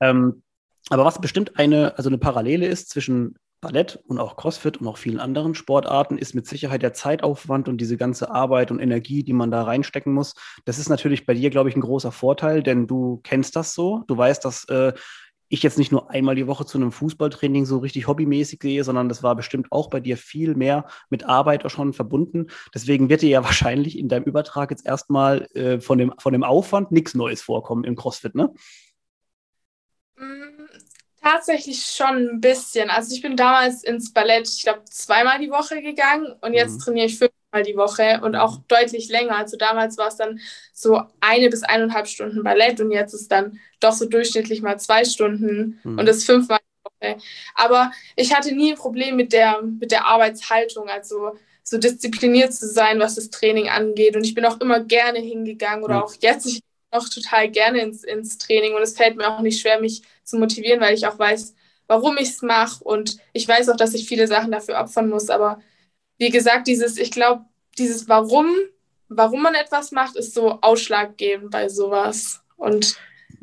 Ähm, 0.00 0.42
aber 0.88 1.04
was 1.04 1.20
bestimmt 1.20 1.58
eine, 1.58 1.96
also 1.96 2.08
eine 2.08 2.18
Parallele 2.18 2.66
ist 2.66 2.90
zwischen 2.90 3.34
Ballett 3.66 3.98
und 4.06 4.20
auch 4.20 4.36
CrossFit 4.36 4.76
und 4.76 4.86
auch 4.86 4.96
vielen 4.96 5.18
anderen 5.18 5.56
Sportarten, 5.56 6.18
ist 6.18 6.34
mit 6.36 6.46
Sicherheit 6.46 6.82
der 6.82 6.92
Zeitaufwand 6.92 7.68
und 7.68 7.80
diese 7.80 7.96
ganze 7.96 8.30
Arbeit 8.30 8.70
und 8.70 8.78
Energie, 8.78 9.24
die 9.24 9.32
man 9.32 9.50
da 9.50 9.64
reinstecken 9.64 10.12
muss. 10.12 10.34
Das 10.64 10.78
ist 10.78 10.88
natürlich 10.88 11.26
bei 11.26 11.34
dir, 11.34 11.50
glaube 11.50 11.68
ich, 11.68 11.74
ein 11.74 11.80
großer 11.80 12.12
Vorteil, 12.12 12.62
denn 12.62 12.86
du 12.86 13.20
kennst 13.24 13.56
das 13.56 13.74
so. 13.74 14.04
Du 14.06 14.16
weißt, 14.16 14.44
dass 14.44 14.68
äh, 14.68 14.92
ich 15.48 15.64
jetzt 15.64 15.78
nicht 15.78 15.90
nur 15.90 16.10
einmal 16.10 16.36
die 16.36 16.46
Woche 16.46 16.64
zu 16.64 16.78
einem 16.78 16.92
Fußballtraining 16.92 17.66
so 17.66 17.78
richtig 17.78 18.06
hobbymäßig 18.06 18.60
sehe, 18.62 18.84
sondern 18.84 19.08
das 19.08 19.24
war 19.24 19.34
bestimmt 19.34 19.66
auch 19.70 19.90
bei 19.90 19.98
dir 19.98 20.16
viel 20.16 20.54
mehr 20.54 20.86
mit 21.10 21.24
Arbeit 21.24 21.64
auch 21.64 21.70
schon 21.70 21.92
verbunden. 21.92 22.46
Deswegen 22.72 23.08
wird 23.08 23.22
dir 23.22 23.30
ja 23.30 23.44
wahrscheinlich 23.44 23.98
in 23.98 24.08
deinem 24.08 24.24
Übertrag 24.24 24.70
jetzt 24.70 24.86
erstmal 24.86 25.46
äh, 25.54 25.80
von, 25.80 25.98
dem, 25.98 26.12
von 26.18 26.32
dem 26.32 26.44
Aufwand 26.44 26.92
nichts 26.92 27.14
Neues 27.14 27.42
vorkommen 27.42 27.82
im 27.82 27.96
CrossFit, 27.96 28.36
ne? 28.36 28.52
Tatsächlich 31.26 31.84
schon 31.84 32.28
ein 32.28 32.40
bisschen. 32.40 32.88
Also 32.88 33.14
ich 33.14 33.22
bin 33.22 33.36
damals 33.36 33.82
ins 33.82 34.12
Ballett, 34.12 34.48
ich 34.48 34.62
glaube, 34.62 34.84
zweimal 34.84 35.40
die 35.40 35.50
Woche 35.50 35.82
gegangen 35.82 36.32
und 36.40 36.54
jetzt 36.54 36.74
mhm. 36.74 36.78
trainiere 36.78 37.06
ich 37.06 37.18
fünf 37.18 37.32
fünfmal 37.56 37.62
die 37.62 37.76
Woche 37.76 38.20
und 38.22 38.36
auch 38.36 38.58
deutlich 38.68 39.08
länger. 39.08 39.36
Also 39.36 39.56
damals 39.56 39.98
war 39.98 40.08
es 40.08 40.16
dann 40.16 40.40
so 40.72 41.02
eine 41.20 41.48
bis 41.48 41.62
eineinhalb 41.62 42.06
Stunden 42.06 42.42
Ballett 42.42 42.80
und 42.80 42.90
jetzt 42.90 43.14
ist 43.14 43.30
dann 43.30 43.58
doch 43.80 43.92
so 43.92 44.06
durchschnittlich 44.06 44.62
mal 44.62 44.78
zwei 44.78 45.04
Stunden 45.04 45.80
mhm. 45.82 45.98
und 45.98 46.06
das 46.06 46.24
fünfmal 46.24 46.58
die 46.60 47.06
Woche. 47.06 47.18
Aber 47.54 47.90
ich 48.16 48.34
hatte 48.34 48.54
nie 48.54 48.72
ein 48.72 48.78
Problem 48.78 49.16
mit 49.16 49.32
der, 49.32 49.62
mit 49.62 49.90
der 49.90 50.06
Arbeitshaltung, 50.06 50.88
also 50.88 51.36
so 51.62 51.78
diszipliniert 51.78 52.54
zu 52.54 52.68
sein, 52.68 53.00
was 53.00 53.16
das 53.16 53.30
Training 53.30 53.68
angeht. 53.68 54.16
Und 54.16 54.24
ich 54.24 54.34
bin 54.34 54.44
auch 54.44 54.60
immer 54.60 54.80
gerne 54.80 55.18
hingegangen 55.18 55.84
oder 55.84 55.96
mhm. 55.96 56.02
auch 56.02 56.14
jetzt, 56.20 56.46
ich 56.46 56.60
noch 56.92 57.08
total 57.08 57.50
gerne 57.50 57.80
ins, 57.80 58.04
ins 58.04 58.38
Training 58.38 58.74
und 58.74 58.82
es 58.82 58.96
fällt 58.96 59.16
mir 59.16 59.28
auch 59.28 59.40
nicht 59.40 59.60
schwer, 59.60 59.80
mich 59.80 60.02
zu 60.24 60.38
motivieren, 60.38 60.80
weil 60.80 60.94
ich 60.94 61.06
auch 61.06 61.18
weiß, 61.18 61.54
warum 61.86 62.16
ich 62.16 62.30
es 62.30 62.42
mache 62.42 62.82
und 62.82 63.18
ich 63.32 63.46
weiß 63.46 63.68
auch, 63.68 63.76
dass 63.76 63.94
ich 63.94 64.08
viele 64.08 64.26
Sachen 64.26 64.50
dafür 64.50 64.78
opfern 64.78 65.08
muss, 65.08 65.30
aber 65.30 65.60
wie 66.18 66.30
gesagt, 66.30 66.66
dieses, 66.66 66.98
ich 66.98 67.10
glaube, 67.10 67.44
dieses 67.78 68.08
Warum, 68.08 68.46
warum 69.08 69.42
man 69.42 69.54
etwas 69.54 69.92
macht, 69.92 70.16
ist 70.16 70.34
so 70.34 70.60
ausschlaggebend 70.62 71.50
bei 71.50 71.68
sowas. 71.68 72.42
Und 72.56 72.98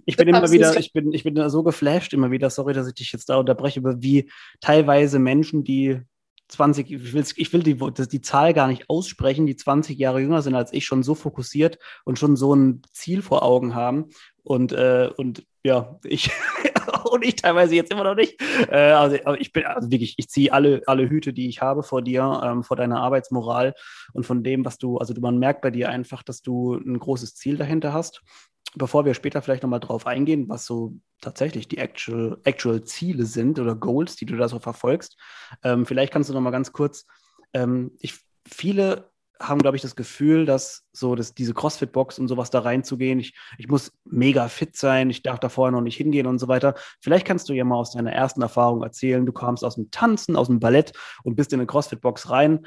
ich 0.06 0.18
bin 0.18 0.28
immer 0.28 0.52
wieder, 0.52 0.76
ich 0.78 0.92
bin, 0.92 1.14
ich 1.14 1.24
bin 1.24 1.50
so 1.50 1.64
geflasht 1.64 2.14
immer 2.14 2.32
wieder, 2.32 2.50
sorry, 2.50 2.74
dass 2.74 2.88
ich 2.88 2.96
dich 2.96 3.12
jetzt 3.12 3.30
da 3.30 3.38
unterbreche, 3.38 3.80
aber 3.80 4.02
wie 4.02 4.30
teilweise 4.60 5.20
Menschen, 5.20 5.64
die 5.64 6.02
20, 6.50 6.92
ich 6.92 7.14
will, 7.14 7.26
ich 7.36 7.54
will 7.54 7.64
die, 7.64 7.78
die 8.08 8.22
Zahl 8.22 8.54
gar 8.54 8.68
nicht 8.68 8.90
aussprechen, 8.90 9.46
die 9.46 9.56
20 9.56 9.98
Jahre 9.98 10.22
jünger 10.22 10.42
sind 10.42 10.56
als 10.56 10.74
ich, 10.74 10.86
schon 10.86 11.04
so 11.04 11.16
fokussiert 11.16 11.80
und 12.06 12.20
schon 12.20 12.36
so 12.36 12.54
ein 12.54 12.82
Ziel 12.92 13.22
vor 13.22 13.44
Augen 13.44 13.76
haben. 13.76 14.10
Und, 14.44 14.72
äh, 14.74 15.10
und 15.16 15.46
ja, 15.64 16.00
ich 16.04 16.30
und 17.12 17.24
ich 17.24 17.36
teilweise 17.36 17.76
jetzt 17.76 17.92
immer 17.92 18.04
noch 18.04 18.16
nicht. 18.16 18.42
Äh, 18.70 18.92
also, 18.92 19.18
ich 19.36 19.54
bin 19.54 19.66
also 19.66 19.90
wirklich, 19.92 20.16
ich 20.18 20.30
ziehe 20.30 20.52
alle, 20.52 20.82
alle 20.88 21.10
Hüte, 21.10 21.34
die 21.34 21.48
ich 21.48 21.62
habe 21.62 21.84
vor 21.84 22.02
dir, 22.02 22.42
ähm, 22.44 22.64
vor 22.64 22.78
deiner 22.78 23.02
Arbeitsmoral 23.02 23.74
und 24.14 24.26
von 24.26 24.44
dem, 24.44 24.66
was 24.66 24.78
du, 24.78 24.98
also 24.98 25.14
man 25.20 25.38
merkt 25.38 25.62
bei 25.62 25.72
dir 25.72 25.90
einfach, 25.90 26.24
dass 26.24 26.42
du 26.42 26.76
ein 26.76 27.00
großes 27.00 27.36
Ziel 27.36 27.58
dahinter 27.58 27.94
hast. 27.94 28.22
Bevor 28.76 29.06
wir 29.06 29.14
später 29.14 29.42
vielleicht 29.42 29.64
nochmal 29.64 29.80
drauf 29.80 30.08
eingehen, 30.08 30.50
was 30.50 30.66
so 30.66 30.96
tatsächlich 31.22 31.68
die 31.68 31.78
actual, 31.78 32.40
actual 32.44 32.84
Ziele 32.84 33.26
sind 33.26 33.60
oder 33.60 33.76
Goals, 33.76 34.16
die 34.16 34.26
du 34.26 34.36
da 34.36 34.48
so 34.48 34.60
verfolgst, 34.60 35.18
ähm, 35.64 35.86
vielleicht 35.86 36.12
kannst 36.12 36.30
du 36.30 36.34
nochmal 36.34 36.52
ganz 36.52 36.72
kurz, 36.72 37.06
ähm, 37.54 37.92
ich, 38.00 38.20
viele 38.48 39.12
haben, 39.48 39.62
glaube 39.62 39.76
ich, 39.76 39.82
das 39.82 39.96
Gefühl, 39.96 40.46
dass 40.46 40.86
so 40.92 41.16
dass 41.16 41.34
diese 41.34 41.54
CrossFit-Box 41.54 42.20
und 42.20 42.28
sowas 42.28 42.50
da 42.50 42.60
reinzugehen, 42.60 43.20
ich, 43.20 43.36
ich 43.58 43.68
muss 43.68 43.92
mega 44.06 44.48
fit 44.48 44.78
sein, 44.78 45.10
ich 45.10 45.22
darf 45.22 45.40
da 45.40 45.50
vorher 45.50 45.72
noch 45.72 45.82
nicht 45.82 45.98
hingehen 45.98 46.28
und 46.28 46.40
so 46.40 46.48
weiter. 46.48 46.76
Vielleicht 47.02 47.26
kannst 47.26 47.50
du 47.50 47.54
ja 47.54 47.64
mal 47.64 47.76
aus 47.76 47.92
deiner 47.92 48.12
ersten 48.12 48.42
Erfahrung 48.42 48.84
erzählen, 48.84 49.26
du 49.26 49.34
kamst 49.34 49.64
aus 49.64 49.76
dem 49.76 49.92
Tanzen, 49.92 50.36
aus 50.36 50.48
dem 50.48 50.60
Ballett 50.60 50.94
und 51.24 51.36
bist 51.36 51.52
in 51.54 51.60
eine 51.60 51.68
CrossFit-Box 51.68 52.30
rein. 52.30 52.66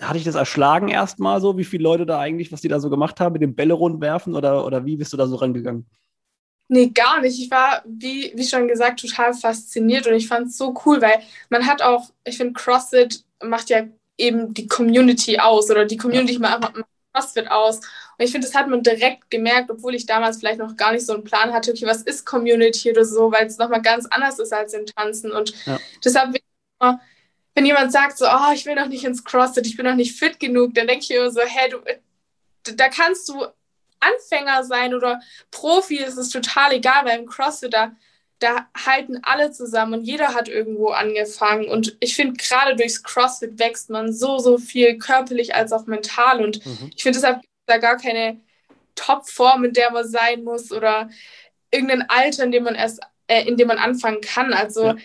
Hatte 0.00 0.18
ich 0.18 0.24
das 0.24 0.34
erschlagen 0.34 0.88
erstmal 0.88 1.40
so, 1.40 1.58
wie 1.58 1.64
viele 1.64 1.84
Leute 1.84 2.06
da 2.06 2.18
eigentlich, 2.18 2.52
was 2.52 2.60
die 2.60 2.68
da 2.68 2.80
so 2.80 2.90
gemacht 2.90 3.20
haben, 3.20 3.34
mit 3.34 3.42
dem 3.42 3.54
Bälle 3.54 3.74
rund 3.74 4.00
werfen 4.00 4.34
oder, 4.34 4.64
oder 4.64 4.84
wie 4.86 4.96
bist 4.96 5.12
du 5.12 5.16
da 5.16 5.26
so 5.26 5.36
rangegangen? 5.36 5.86
Nee, 6.68 6.90
gar 6.90 7.20
nicht. 7.20 7.38
Ich 7.40 7.50
war, 7.50 7.82
wie, 7.84 8.32
wie 8.34 8.44
schon 8.44 8.68
gesagt, 8.68 9.00
total 9.00 9.34
fasziniert 9.34 10.06
und 10.06 10.14
ich 10.14 10.28
fand 10.28 10.46
es 10.46 10.56
so 10.56 10.72
cool, 10.86 11.02
weil 11.02 11.20
man 11.48 11.66
hat 11.66 11.82
auch, 11.82 12.10
ich 12.24 12.36
finde, 12.36 12.52
CrossFit 12.52 13.24
macht 13.42 13.70
ja 13.70 13.88
eben 14.16 14.54
die 14.54 14.68
Community 14.68 15.40
aus 15.40 15.68
oder 15.68 15.84
die 15.84 15.96
Community 15.96 16.34
ja. 16.34 16.38
macht 16.38 16.74
CrossFit 17.12 17.50
aus. 17.50 17.78
Und 17.78 18.24
ich 18.24 18.30
finde, 18.30 18.46
das 18.46 18.54
hat 18.54 18.68
man 18.68 18.84
direkt 18.84 19.30
gemerkt, 19.30 19.70
obwohl 19.70 19.96
ich 19.96 20.06
damals 20.06 20.38
vielleicht 20.38 20.60
noch 20.60 20.76
gar 20.76 20.92
nicht 20.92 21.04
so 21.04 21.12
einen 21.12 21.24
Plan 21.24 21.52
hatte, 21.52 21.72
okay, 21.72 21.86
was 21.86 22.02
ist 22.02 22.24
Community 22.24 22.90
oder 22.90 23.04
so, 23.04 23.32
weil 23.32 23.46
es 23.46 23.58
nochmal 23.58 23.82
ganz 23.82 24.06
anders 24.06 24.38
ist 24.38 24.52
als 24.52 24.72
im 24.72 24.86
Tanzen. 24.86 25.32
Und 25.32 25.52
ja. 25.66 25.78
deshalb, 26.04 26.36
wenn 27.54 27.66
jemand 27.66 27.92
sagt 27.92 28.18
so, 28.18 28.26
oh, 28.26 28.52
ich 28.54 28.64
will 28.66 28.74
noch 28.74 28.88
nicht 28.88 29.04
ins 29.04 29.24
CrossFit, 29.24 29.66
ich 29.66 29.76
bin 29.76 29.86
noch 29.86 29.94
nicht 29.94 30.18
fit 30.18 30.38
genug, 30.38 30.74
dann 30.74 30.86
denke 30.86 31.04
ich 31.04 31.10
immer 31.10 31.30
so, 31.30 31.40
hä, 31.40 31.68
du, 31.70 32.74
da 32.74 32.88
kannst 32.88 33.28
du 33.28 33.46
Anfänger 34.00 34.64
sein 34.64 34.94
oder 34.94 35.20
Profi, 35.50 35.98
es 35.98 36.16
ist 36.16 36.30
total 36.30 36.72
egal, 36.72 37.04
weil 37.04 37.18
im 37.18 37.26
CrossFit 37.26 37.74
da 37.74 37.92
da 38.40 38.66
halten 38.74 39.20
alle 39.22 39.52
zusammen 39.52 39.94
und 39.94 40.04
jeder 40.04 40.34
hat 40.34 40.48
irgendwo 40.48 40.88
angefangen. 40.88 41.68
Und 41.68 41.96
ich 42.00 42.16
finde, 42.16 42.42
gerade 42.42 42.74
durchs 42.74 43.02
CrossFit 43.02 43.58
wächst 43.58 43.90
man 43.90 44.12
so, 44.12 44.38
so 44.38 44.58
viel 44.58 44.98
körperlich 44.98 45.54
als 45.54 45.72
auch 45.72 45.86
mental. 45.86 46.42
Und 46.42 46.64
mhm. 46.64 46.90
ich 46.94 47.02
finde 47.02 47.18
deshalb 47.18 47.42
da 47.66 47.76
gar 47.76 47.98
keine 47.98 48.40
Topform, 48.94 49.64
in 49.64 49.74
der 49.74 49.90
man 49.92 50.08
sein 50.08 50.42
muss 50.42 50.72
oder 50.72 51.10
irgendein 51.70 52.08
Alter, 52.08 52.44
in 52.44 52.52
dem 52.52 52.64
man 52.64 52.74
erst, 52.74 53.00
äh, 53.26 53.46
in 53.46 53.58
dem 53.58 53.68
man 53.68 53.78
anfangen 53.78 54.22
kann. 54.22 54.54
Also 54.54 54.86
ja. 54.86 54.96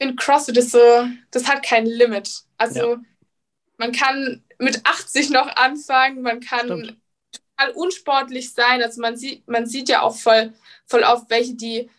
In 0.00 0.16
CrossFit 0.16 0.56
ist 0.56 0.72
so, 0.72 1.06
das 1.30 1.46
hat 1.46 1.62
kein 1.62 1.86
Limit. 1.86 2.42
Also 2.56 2.94
ja. 2.94 3.00
man 3.76 3.92
kann 3.92 4.42
mit 4.58 4.80
80 4.84 5.30
noch 5.30 5.54
anfangen, 5.56 6.22
man 6.22 6.40
kann 6.40 6.66
Stimmt. 6.66 6.96
total 7.32 7.72
unsportlich 7.74 8.52
sein. 8.52 8.82
Also 8.82 9.00
man 9.00 9.16
sieht, 9.16 9.46
man 9.46 9.66
sieht 9.66 9.88
ja 9.88 10.00
auch 10.02 10.16
voll, 10.16 10.52
voll 10.86 11.02
oft 11.04 11.28
welche, 11.30 11.54
die 11.54 11.90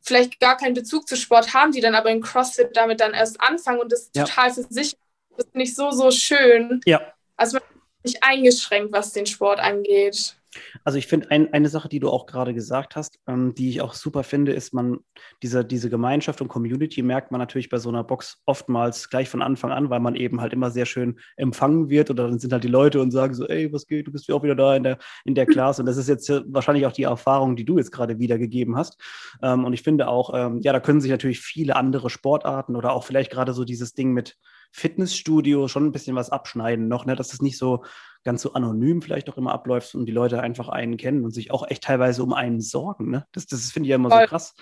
vielleicht 0.00 0.40
gar 0.40 0.56
keinen 0.56 0.74
Bezug 0.74 1.06
zu 1.06 1.14
Sport 1.14 1.54
haben, 1.54 1.72
die 1.72 1.80
dann 1.80 1.94
aber 1.94 2.10
in 2.10 2.22
CrossFit 2.22 2.74
damit 2.74 3.00
dann 3.00 3.12
erst 3.12 3.40
anfangen 3.40 3.80
und 3.80 3.92
das 3.92 4.10
ja. 4.16 4.24
total 4.24 4.52
für 4.52 4.62
sich. 4.62 4.96
Das 5.36 5.46
finde 5.50 5.64
ich 5.64 5.74
so, 5.74 5.90
so 5.90 6.10
schön. 6.10 6.80
Ja. 6.86 7.12
Also 7.36 7.58
man 7.58 7.62
ist 8.02 8.14
nicht 8.14 8.24
eingeschränkt, 8.24 8.92
was 8.92 9.12
den 9.12 9.26
Sport 9.26 9.60
angeht. 9.60 10.36
Also 10.84 10.98
ich 10.98 11.06
finde, 11.06 11.30
ein, 11.30 11.52
eine 11.52 11.68
Sache, 11.68 11.88
die 11.88 12.00
du 12.00 12.10
auch 12.10 12.26
gerade 12.26 12.54
gesagt 12.54 12.96
hast, 12.96 13.18
ähm, 13.26 13.54
die 13.54 13.70
ich 13.70 13.80
auch 13.80 13.94
super 13.94 14.22
finde, 14.22 14.52
ist 14.52 14.74
man, 14.74 14.98
diese, 15.42 15.64
diese 15.64 15.90
Gemeinschaft 15.90 16.40
und 16.40 16.48
Community 16.48 17.02
merkt 17.02 17.30
man 17.30 17.38
natürlich 17.38 17.68
bei 17.68 17.78
so 17.78 17.88
einer 17.88 18.04
Box 18.04 18.42
oftmals 18.46 19.08
gleich 19.08 19.28
von 19.28 19.42
Anfang 19.42 19.72
an, 19.72 19.90
weil 19.90 20.00
man 20.00 20.14
eben 20.14 20.40
halt 20.40 20.52
immer 20.52 20.70
sehr 20.70 20.86
schön 20.86 21.18
empfangen 21.36 21.88
wird 21.88 22.10
oder 22.10 22.28
dann 22.28 22.38
sind 22.38 22.52
halt 22.52 22.64
die 22.64 22.68
Leute 22.68 23.00
und 23.00 23.10
sagen 23.10 23.34
so, 23.34 23.46
ey, 23.46 23.72
was 23.72 23.86
geht, 23.86 24.06
du 24.06 24.12
bist 24.12 24.28
ja 24.28 24.34
auch 24.34 24.42
wieder 24.42 24.54
da 24.54 24.76
in 24.76 24.82
der, 24.82 24.98
in 25.24 25.34
der 25.34 25.46
Klasse. 25.46 25.82
Und 25.82 25.86
das 25.86 25.96
ist 25.96 26.08
jetzt 26.08 26.30
wahrscheinlich 26.46 26.86
auch 26.86 26.92
die 26.92 27.04
Erfahrung, 27.04 27.56
die 27.56 27.64
du 27.64 27.78
jetzt 27.78 27.92
gerade 27.92 28.18
wiedergegeben 28.18 28.76
hast. 28.76 29.00
Ähm, 29.42 29.64
und 29.64 29.72
ich 29.72 29.82
finde 29.82 30.08
auch, 30.08 30.32
ähm, 30.34 30.60
ja, 30.60 30.72
da 30.72 30.80
können 30.80 31.00
sich 31.00 31.10
natürlich 31.10 31.40
viele 31.40 31.76
andere 31.76 32.10
Sportarten 32.10 32.76
oder 32.76 32.92
auch 32.92 33.04
vielleicht 33.04 33.30
gerade 33.30 33.52
so 33.52 33.64
dieses 33.64 33.94
Ding 33.94 34.12
mit 34.12 34.36
Fitnessstudio 34.72 35.68
schon 35.68 35.86
ein 35.86 35.92
bisschen 35.92 36.16
was 36.16 36.30
abschneiden 36.30 36.88
noch, 36.88 37.04
ne? 37.06 37.14
dass 37.14 37.32
es 37.32 37.42
nicht 37.42 37.58
so 37.58 37.84
ganz 38.24 38.42
so 38.42 38.54
anonym 38.54 39.02
vielleicht 39.02 39.28
auch 39.28 39.36
immer 39.36 39.52
abläuft 39.52 39.94
und 39.94 40.06
die 40.06 40.12
Leute 40.12 40.40
einfach 40.40 40.68
einen 40.68 40.96
kennen 40.96 41.24
und 41.24 41.32
sich 41.32 41.50
auch 41.50 41.68
echt 41.68 41.84
teilweise 41.84 42.22
um 42.22 42.32
einen 42.32 42.60
sorgen. 42.60 43.10
Ne? 43.10 43.26
Das, 43.32 43.46
das 43.46 43.70
finde 43.70 43.86
ich 43.86 43.90
ja 43.90 43.96
immer 43.96 44.10
Voll. 44.10 44.22
so 44.22 44.26
krass. 44.28 44.54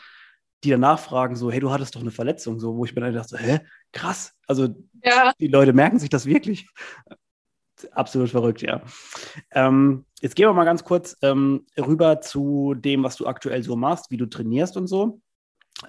Die 0.64 0.70
danach 0.70 0.98
fragen 0.98 1.36
so, 1.36 1.50
hey, 1.50 1.60
du 1.60 1.70
hattest 1.70 1.94
doch 1.94 2.00
eine 2.00 2.10
Verletzung, 2.10 2.60
so, 2.60 2.76
wo 2.76 2.84
ich 2.84 2.94
mir 2.94 3.00
dann 3.00 3.14
dachte, 3.14 3.38
hä, 3.38 3.60
krass. 3.92 4.34
Also 4.46 4.68
ja. 5.02 5.32
die 5.38 5.48
Leute 5.48 5.72
merken 5.72 5.98
sich 5.98 6.10
das 6.10 6.26
wirklich. 6.26 6.68
Absolut 7.92 8.28
verrückt, 8.28 8.60
ja. 8.60 8.82
Ähm, 9.52 10.04
jetzt 10.20 10.36
gehen 10.36 10.46
wir 10.46 10.52
mal 10.52 10.64
ganz 10.64 10.84
kurz 10.84 11.16
ähm, 11.22 11.66
rüber 11.78 12.20
zu 12.20 12.74
dem, 12.74 13.02
was 13.02 13.16
du 13.16 13.26
aktuell 13.26 13.62
so 13.62 13.76
machst, 13.76 14.10
wie 14.10 14.18
du 14.18 14.26
trainierst 14.26 14.76
und 14.76 14.86
so. 14.86 15.20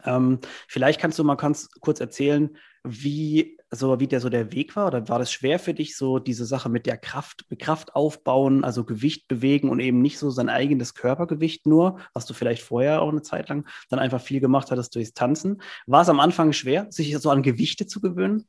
Ähm, 0.05 0.39
vielleicht 0.67 0.99
kannst 0.99 1.19
du 1.19 1.23
mal 1.23 1.35
ganz 1.35 1.69
kurz 1.79 1.99
erzählen, 1.99 2.55
wie 2.83 3.57
so 3.71 3.99
wie 3.99 4.07
der 4.07 4.19
so 4.19 4.29
der 4.29 4.51
Weg 4.51 4.75
war? 4.75 4.87
Oder 4.87 5.07
war 5.07 5.19
das 5.19 5.31
schwer 5.31 5.57
für 5.57 5.73
dich, 5.73 5.95
so 5.95 6.19
diese 6.19 6.45
Sache 6.45 6.67
mit 6.69 6.85
der 6.85 6.97
Kraft, 6.97 7.45
Kraft 7.57 7.95
aufbauen, 7.95 8.65
also 8.65 8.83
Gewicht 8.83 9.27
bewegen 9.27 9.69
und 9.69 9.79
eben 9.79 10.01
nicht 10.01 10.19
so 10.19 10.29
sein 10.29 10.49
eigenes 10.49 10.93
Körpergewicht 10.93 11.65
nur, 11.65 11.99
was 12.13 12.25
du 12.25 12.33
vielleicht 12.33 12.63
vorher 12.63 13.01
auch 13.01 13.09
eine 13.09 13.21
Zeit 13.21 13.47
lang 13.49 13.65
dann 13.89 13.99
einfach 13.99 14.21
viel 14.21 14.41
gemacht 14.41 14.71
hattest 14.71 14.93
durchs 14.95 15.13
Tanzen? 15.13 15.61
War 15.87 16.01
es 16.01 16.09
am 16.09 16.19
Anfang 16.19 16.51
schwer, 16.51 16.87
sich 16.89 17.17
so 17.17 17.29
an 17.29 17.43
Gewichte 17.43 17.87
zu 17.87 18.01
gewöhnen? 18.01 18.45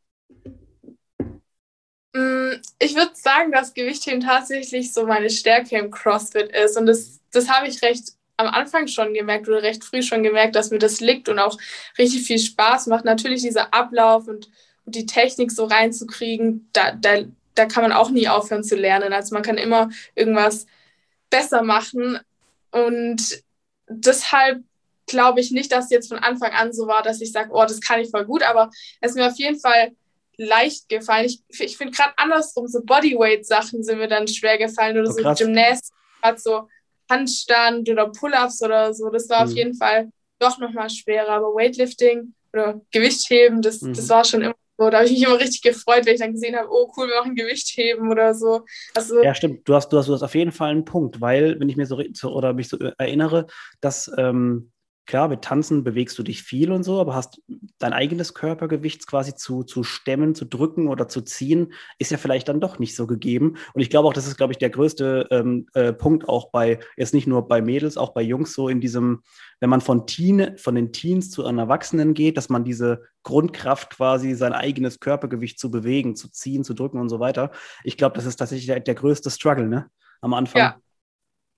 Mm, 2.15 2.55
ich 2.81 2.97
würde 2.97 3.13
sagen, 3.15 3.53
dass 3.53 3.75
Gewichtheben 3.75 4.21
tatsächlich 4.21 4.93
so 4.93 5.07
meine 5.07 5.31
Stärke 5.31 5.79
im 5.79 5.91
CrossFit 5.93 6.51
ist. 6.51 6.77
Und 6.77 6.87
das, 6.87 7.21
das 7.31 7.49
habe 7.49 7.69
ich 7.69 7.81
recht 7.83 8.13
am 8.37 8.49
Anfang 8.49 8.89
schon 8.89 9.15
gemerkt 9.15 9.49
oder 9.49 9.63
recht 9.63 9.85
früh 9.85 10.03
schon 10.03 10.23
gemerkt, 10.23 10.57
dass 10.57 10.71
mir 10.71 10.79
das 10.79 11.01
liegt 11.01 11.29
und 11.29 11.39
auch 11.39 11.59
richtig 11.99 12.23
viel 12.23 12.39
Spaß 12.39 12.87
macht. 12.87 13.05
Natürlich 13.05 13.43
dieser 13.43 13.73
Ablauf 13.73 14.27
und 14.27 14.51
die 14.85 15.07
Technik 15.07 15.53
so 15.53 15.65
reinzukriegen, 15.65 16.69
da, 16.73 16.93
da, 16.93 17.23
da 17.55 17.67
kann 17.67 17.83
man 17.83 17.93
auch 17.93 18.11
nie 18.11 18.29
aufhören 18.29 18.65
zu 18.65 18.75
lernen. 18.75 19.13
Also 19.13 19.35
man 19.35 19.43
kann 19.43 19.59
immer 19.59 19.91
irgendwas 20.15 20.67
besser 21.31 21.63
machen. 21.63 22.19
Und 22.71 23.43
deshalb 23.89 24.63
glaube 25.07 25.41
ich 25.41 25.51
nicht, 25.51 25.73
dass 25.73 25.87
es 25.87 25.91
jetzt 25.91 26.09
von 26.09 26.19
Anfang 26.19 26.53
an 26.53 26.73
so 26.73 26.87
war, 26.87 27.03
dass 27.03 27.21
ich 27.21 27.33
sage, 27.33 27.51
oh, 27.53 27.63
das 27.63 27.81
kann 27.81 28.01
ich 28.01 28.11
voll 28.11 28.25
gut, 28.25 28.43
aber 28.43 28.71
es 29.01 29.11
ist 29.11 29.17
mir 29.17 29.27
auf 29.27 29.37
jeden 29.37 29.59
Fall 29.59 29.93
leicht 30.37 30.89
gefallen. 30.89 31.27
Ich, 31.27 31.43
ich 31.61 31.77
finde 31.77 31.93
gerade 31.93 32.15
andersrum, 32.17 32.67
so 32.67 32.83
Bodyweight-Sachen 32.83 33.85
sind 33.85 33.99
mir 33.99 34.09
dann 34.09 34.27
schwer 34.27 34.59
gefallen 34.59 34.99
oder 34.99 35.11
oh, 35.11 35.13
so 35.13 35.45
Gymnastik, 35.45 35.95
gerade 36.21 36.39
so 36.39 36.69
Handstand 37.11 37.89
oder 37.89 38.09
Pull-Ups 38.09 38.63
oder 38.63 38.93
so. 38.95 39.11
Das 39.11 39.29
war 39.29 39.45
mhm. 39.45 39.51
auf 39.51 39.57
jeden 39.57 39.75
Fall 39.75 40.11
doch 40.39 40.59
nochmal 40.59 40.91
schwerer. 40.91 41.31
Aber 41.31 41.55
Weightlifting 41.55 42.35
oder 42.53 42.81
Gewichtheben, 42.91 43.63
das, 43.63 43.81
mhm. 43.81 43.95
das 43.95 44.09
war 44.09 44.25
schon 44.25 44.43
immer 44.43 44.55
so, 44.79 44.91
da 44.91 44.99
habe 44.99 45.07
ich 45.07 45.13
mich 45.13 45.23
immer 45.23 45.39
richtig 45.39 45.63
gefreut, 45.63 46.07
wenn 46.07 46.15
ich 46.15 46.21
dann 46.21 46.33
gesehen 46.33 46.57
habe, 46.57 46.69
oh 46.71 46.91
cool, 46.97 47.07
wir 47.07 47.21
machen 47.21 47.37
Gewichtheben 47.37 48.11
oder 48.11 48.35
so. 48.35 48.65
Also, 48.95 49.23
ja, 49.23 49.35
stimmt. 49.35 49.69
Du 49.69 49.75
hast, 49.75 49.91
du, 49.91 49.99
hast, 49.99 50.09
du 50.09 50.15
hast 50.15 50.23
auf 50.23 50.35
jeden 50.35 50.51
Fall 50.51 50.71
einen 50.71 50.85
Punkt, 50.85 51.21
weil, 51.21 51.61
wenn 51.61 51.69
ich 51.69 51.77
mir 51.77 51.87
so 51.87 51.97
oder 52.29 52.53
mich 52.53 52.69
so 52.69 52.79
erinnere, 52.99 53.47
dass 53.81 54.11
ähm, 54.19 54.72
klar, 55.07 55.29
mit 55.29 55.43
Tanzen 55.43 55.85
bewegst 55.85 56.19
du 56.19 56.23
dich 56.23 56.43
viel 56.43 56.71
und 56.71 56.85
so, 56.85 57.01
aber 57.01 57.15
hast 57.15 57.43
dein 57.79 57.93
eigenes 57.93 58.35
Körpergewicht 58.35 59.07
quasi 59.07 59.35
zu, 59.35 59.65
zu 59.65 59.83
stemmen, 59.83 60.35
zu 60.35 60.45
drücken 60.45 60.89
oder 60.89 61.09
zu 61.09 61.23
ziehen, 61.23 61.73
ist 61.99 62.13
ja 62.13 62.19
vielleicht 62.19 62.49
dann 62.49 62.61
doch 62.61 62.79
nicht 62.79 62.95
so 62.95 63.07
gegeben. 63.07 63.57
Und 63.75 63.81
ich 63.81 63.91
glaube 63.91 64.09
auch, 64.09 64.13
das 64.13 64.27
ist, 64.27 64.37
glaube 64.37 64.53
ich, 64.53 64.59
der 64.59 64.71
größte 64.71 65.27
ähm, 65.31 65.67
äh, 65.75 65.93
Punkt 65.93 66.29
auch 66.29 66.51
bei, 66.51 66.79
jetzt 66.97 67.15
nicht 67.15 67.27
nur 67.27 67.49
bei 67.49 67.61
Mädels, 67.61 67.97
auch 67.97 68.11
bei 68.11 68.23
Jungs 68.23 68.55
so 68.55 68.69
in 68.69 68.81
diesem, 68.81 69.23
wenn 69.61 69.71
man 69.71 69.81
von 69.81 70.07
Teen, 70.07 70.57
von 70.57 70.75
den 70.75 70.93
Teens 70.93 71.31
zu 71.31 71.45
einem 71.45 71.59
Erwachsenen 71.59 72.15
geht, 72.15 72.37
dass 72.37 72.49
man 72.49 72.65
diese 72.65 73.03
Grundkraft 73.25 73.91
quasi, 73.91 74.35
sein 74.35 74.53
eigenes 74.53 75.01
Körpergewicht 75.01 75.59
zu 75.59 75.71
bewegen, 75.71 76.17
zu 76.17 76.31
ziehen, 76.31 76.65
zu 76.65 76.75
drücken 76.75 77.01
und 77.01 77.09
so 77.09 77.21
weiter. 77.21 77.51
Ich 77.85 77.97
glaube, 77.97 78.17
das 78.17 78.27
ist 78.27 78.37
tatsächlich 78.37 78.67
der, 78.67 78.81
der 78.81 78.95
größte 78.95 79.31
Struggle, 79.31 79.69
ne? 79.69 79.87
Am 80.21 80.35
Anfang. 80.35 80.61
Ja. 80.61 80.77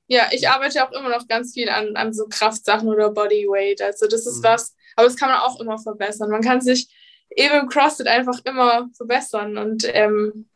Ja, 0.06 0.28
ich 0.32 0.48
arbeite 0.48 0.86
auch 0.86 0.92
immer 0.92 1.08
noch 1.08 1.26
ganz 1.26 1.54
viel 1.54 1.68
an, 1.68 1.96
an 1.96 2.12
so 2.12 2.26
Kraftsachen 2.28 2.88
oder 2.88 3.10
Bodyweight. 3.10 3.80
Also 3.80 4.06
das 4.06 4.26
ist 4.26 4.38
mhm. 4.38 4.44
was, 4.44 4.76
aber 4.96 5.06
das 5.06 5.16
kann 5.16 5.30
man 5.30 5.40
auch 5.40 5.58
immer 5.60 5.78
verbessern. 5.78 6.30
Man 6.30 6.42
kann 6.42 6.60
sich 6.60 6.88
eben 7.30 7.54
im 7.54 7.68
CrossFit 7.68 8.06
einfach 8.06 8.40
immer 8.44 8.88
verbessern. 8.94 9.56
Und 9.56 9.84
ähm, 9.86 10.48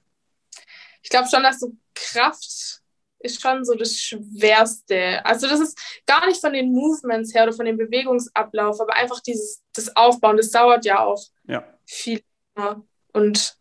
ich 1.03 1.09
glaube 1.09 1.29
schon, 1.29 1.43
dass 1.43 1.61
so 1.61 1.73
Kraft 1.95 2.83
ist 3.21 3.41
schon 3.41 3.65
so 3.65 3.75
das 3.75 3.97
Schwerste. 3.97 5.25
Also 5.25 5.49
das 5.49 5.61
ist 5.61 5.79
gar 6.07 6.27
nicht 6.27 6.41
von 6.41 6.53
den 6.53 6.73
Movements 6.73 7.35
her 7.35 7.45
oder 7.45 7.53
von 7.53 7.67
dem 7.67 7.77
Bewegungsablauf, 7.77 8.81
aber 8.81 8.95
einfach 8.95 9.21
dieses 9.21 9.65
das 9.75 9.95
Aufbauen, 9.97 10.37
das 10.37 10.51
dauert 10.51 10.85
ja 10.85 11.01
auch 11.05 11.23
ja. 11.45 11.65
viel. 11.85 12.23
Und 13.13 13.57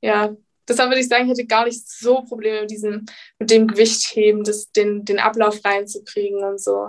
ja, 0.00 0.36
deshalb 0.68 0.90
würde 0.90 1.00
ich 1.00 1.08
sagen, 1.08 1.24
ich 1.24 1.30
hätte 1.30 1.46
gar 1.46 1.64
nicht 1.64 1.88
so 1.88 2.22
Probleme 2.22 2.62
mit 2.62 2.70
diesem, 2.70 3.06
mit 3.38 3.50
dem 3.50 3.66
Gewichtheben, 3.66 4.44
das, 4.44 4.70
den, 4.72 5.04
den 5.04 5.18
Ablauf 5.18 5.64
reinzukriegen 5.64 6.42
und 6.44 6.60
so. 6.60 6.88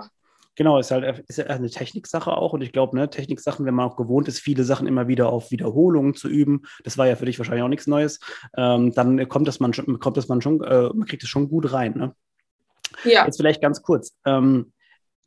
Genau, 0.58 0.76
ist 0.80 0.90
halt 0.90 1.24
ist 1.28 1.38
eine 1.38 1.70
Techniksache 1.70 2.36
auch. 2.36 2.52
Und 2.52 2.62
ich 2.62 2.72
glaube, 2.72 2.96
ne, 2.96 3.08
Techniksachen, 3.08 3.64
wenn 3.64 3.74
man 3.74 3.88
auch 3.88 3.94
gewohnt 3.94 4.26
ist, 4.26 4.40
viele 4.40 4.64
Sachen 4.64 4.88
immer 4.88 5.06
wieder 5.06 5.28
auf 5.28 5.52
Wiederholungen 5.52 6.14
zu 6.14 6.28
üben, 6.28 6.62
das 6.82 6.98
war 6.98 7.06
ja 7.06 7.14
für 7.14 7.26
dich 7.26 7.38
wahrscheinlich 7.38 7.62
auch 7.62 7.68
nichts 7.68 7.86
Neues, 7.86 8.18
ähm, 8.56 8.92
dann 8.92 9.28
kommt 9.28 9.46
das 9.46 9.60
man 9.60 9.72
schon, 9.72 10.00
kommt 10.00 10.16
das 10.16 10.26
man 10.26 10.42
schon, 10.42 10.60
äh, 10.64 10.88
man 10.92 11.06
kriegt 11.06 11.22
es 11.22 11.28
schon 11.28 11.48
gut 11.48 11.72
rein. 11.72 11.92
Ne? 11.96 12.12
Ja. 13.04 13.24
Jetzt 13.24 13.36
vielleicht 13.36 13.62
ganz 13.62 13.82
kurz. 13.82 14.16
Ähm, 14.24 14.72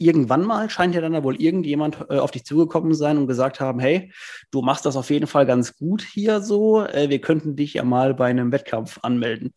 irgendwann 0.02 0.44
mal 0.44 0.70
scheint 0.70 0.96
ja 0.96 1.02
dann 1.02 1.14
da 1.14 1.24
wohl 1.24 1.40
irgendjemand 1.40 2.06
äh, 2.10 2.18
auf 2.18 2.32
dich 2.32 2.44
zugekommen 2.44 2.94
sein 2.94 3.18
und 3.18 3.28
gesagt 3.28 3.60
haben, 3.60 3.80
hey, 3.80 4.12
du 4.50 4.62
machst 4.62 4.86
das 4.86 4.96
auf 4.96 5.10
jeden 5.10 5.28
Fall 5.28 5.46
ganz 5.46 5.78
gut 5.78 6.02
hier 6.02 6.42
so, 6.42 6.84
äh, 6.84 7.10
wir 7.10 7.22
könnten 7.22 7.56
dich 7.56 7.76
ja 7.76 7.84
mal 7.84 8.14
bei 8.14 8.28
einem 8.28 8.52
Wettkampf 8.52 9.00
anmelden. 9.04 9.54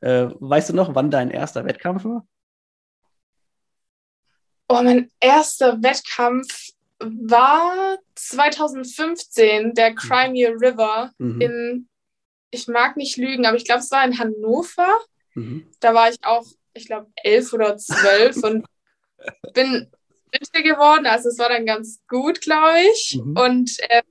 Äh, 0.00 0.28
weißt 0.38 0.70
du 0.70 0.74
noch, 0.74 0.94
wann 0.94 1.10
dein 1.10 1.30
erster 1.30 1.64
Wettkampf 1.64 2.04
war? 2.04 2.26
Oh, 4.68 4.82
mein 4.82 5.10
erster 5.18 5.82
Wettkampf 5.82 6.72
war 7.00 7.98
2015, 8.14 9.74
der 9.74 9.90
mhm. 9.90 9.94
Crimea 9.96 10.50
River 10.50 11.12
mhm. 11.18 11.40
in, 11.40 11.88
ich 12.50 12.68
mag 12.68 12.96
nicht 12.96 13.16
lügen, 13.16 13.46
aber 13.46 13.56
ich 13.56 13.64
glaube, 13.64 13.80
es 13.80 13.90
war 13.90 14.04
in 14.04 14.18
Hannover. 14.18 14.98
Mhm. 15.34 15.66
Da 15.80 15.94
war 15.94 16.10
ich 16.10 16.18
auch, 16.22 16.46
ich 16.74 16.86
glaube, 16.86 17.10
elf 17.16 17.52
oder 17.52 17.76
zwölf 17.76 18.36
und 18.42 18.66
bin 19.54 19.90
Dritte 20.32 20.62
geworden. 20.62 21.06
Also 21.06 21.28
es 21.28 21.38
war 21.38 21.48
dann 21.48 21.66
ganz 21.66 22.00
gut, 22.08 22.40
glaube 22.40 22.80
ich. 22.92 23.20
Mhm. 23.22 23.36
Und 23.36 23.76
äh, 23.88 24.02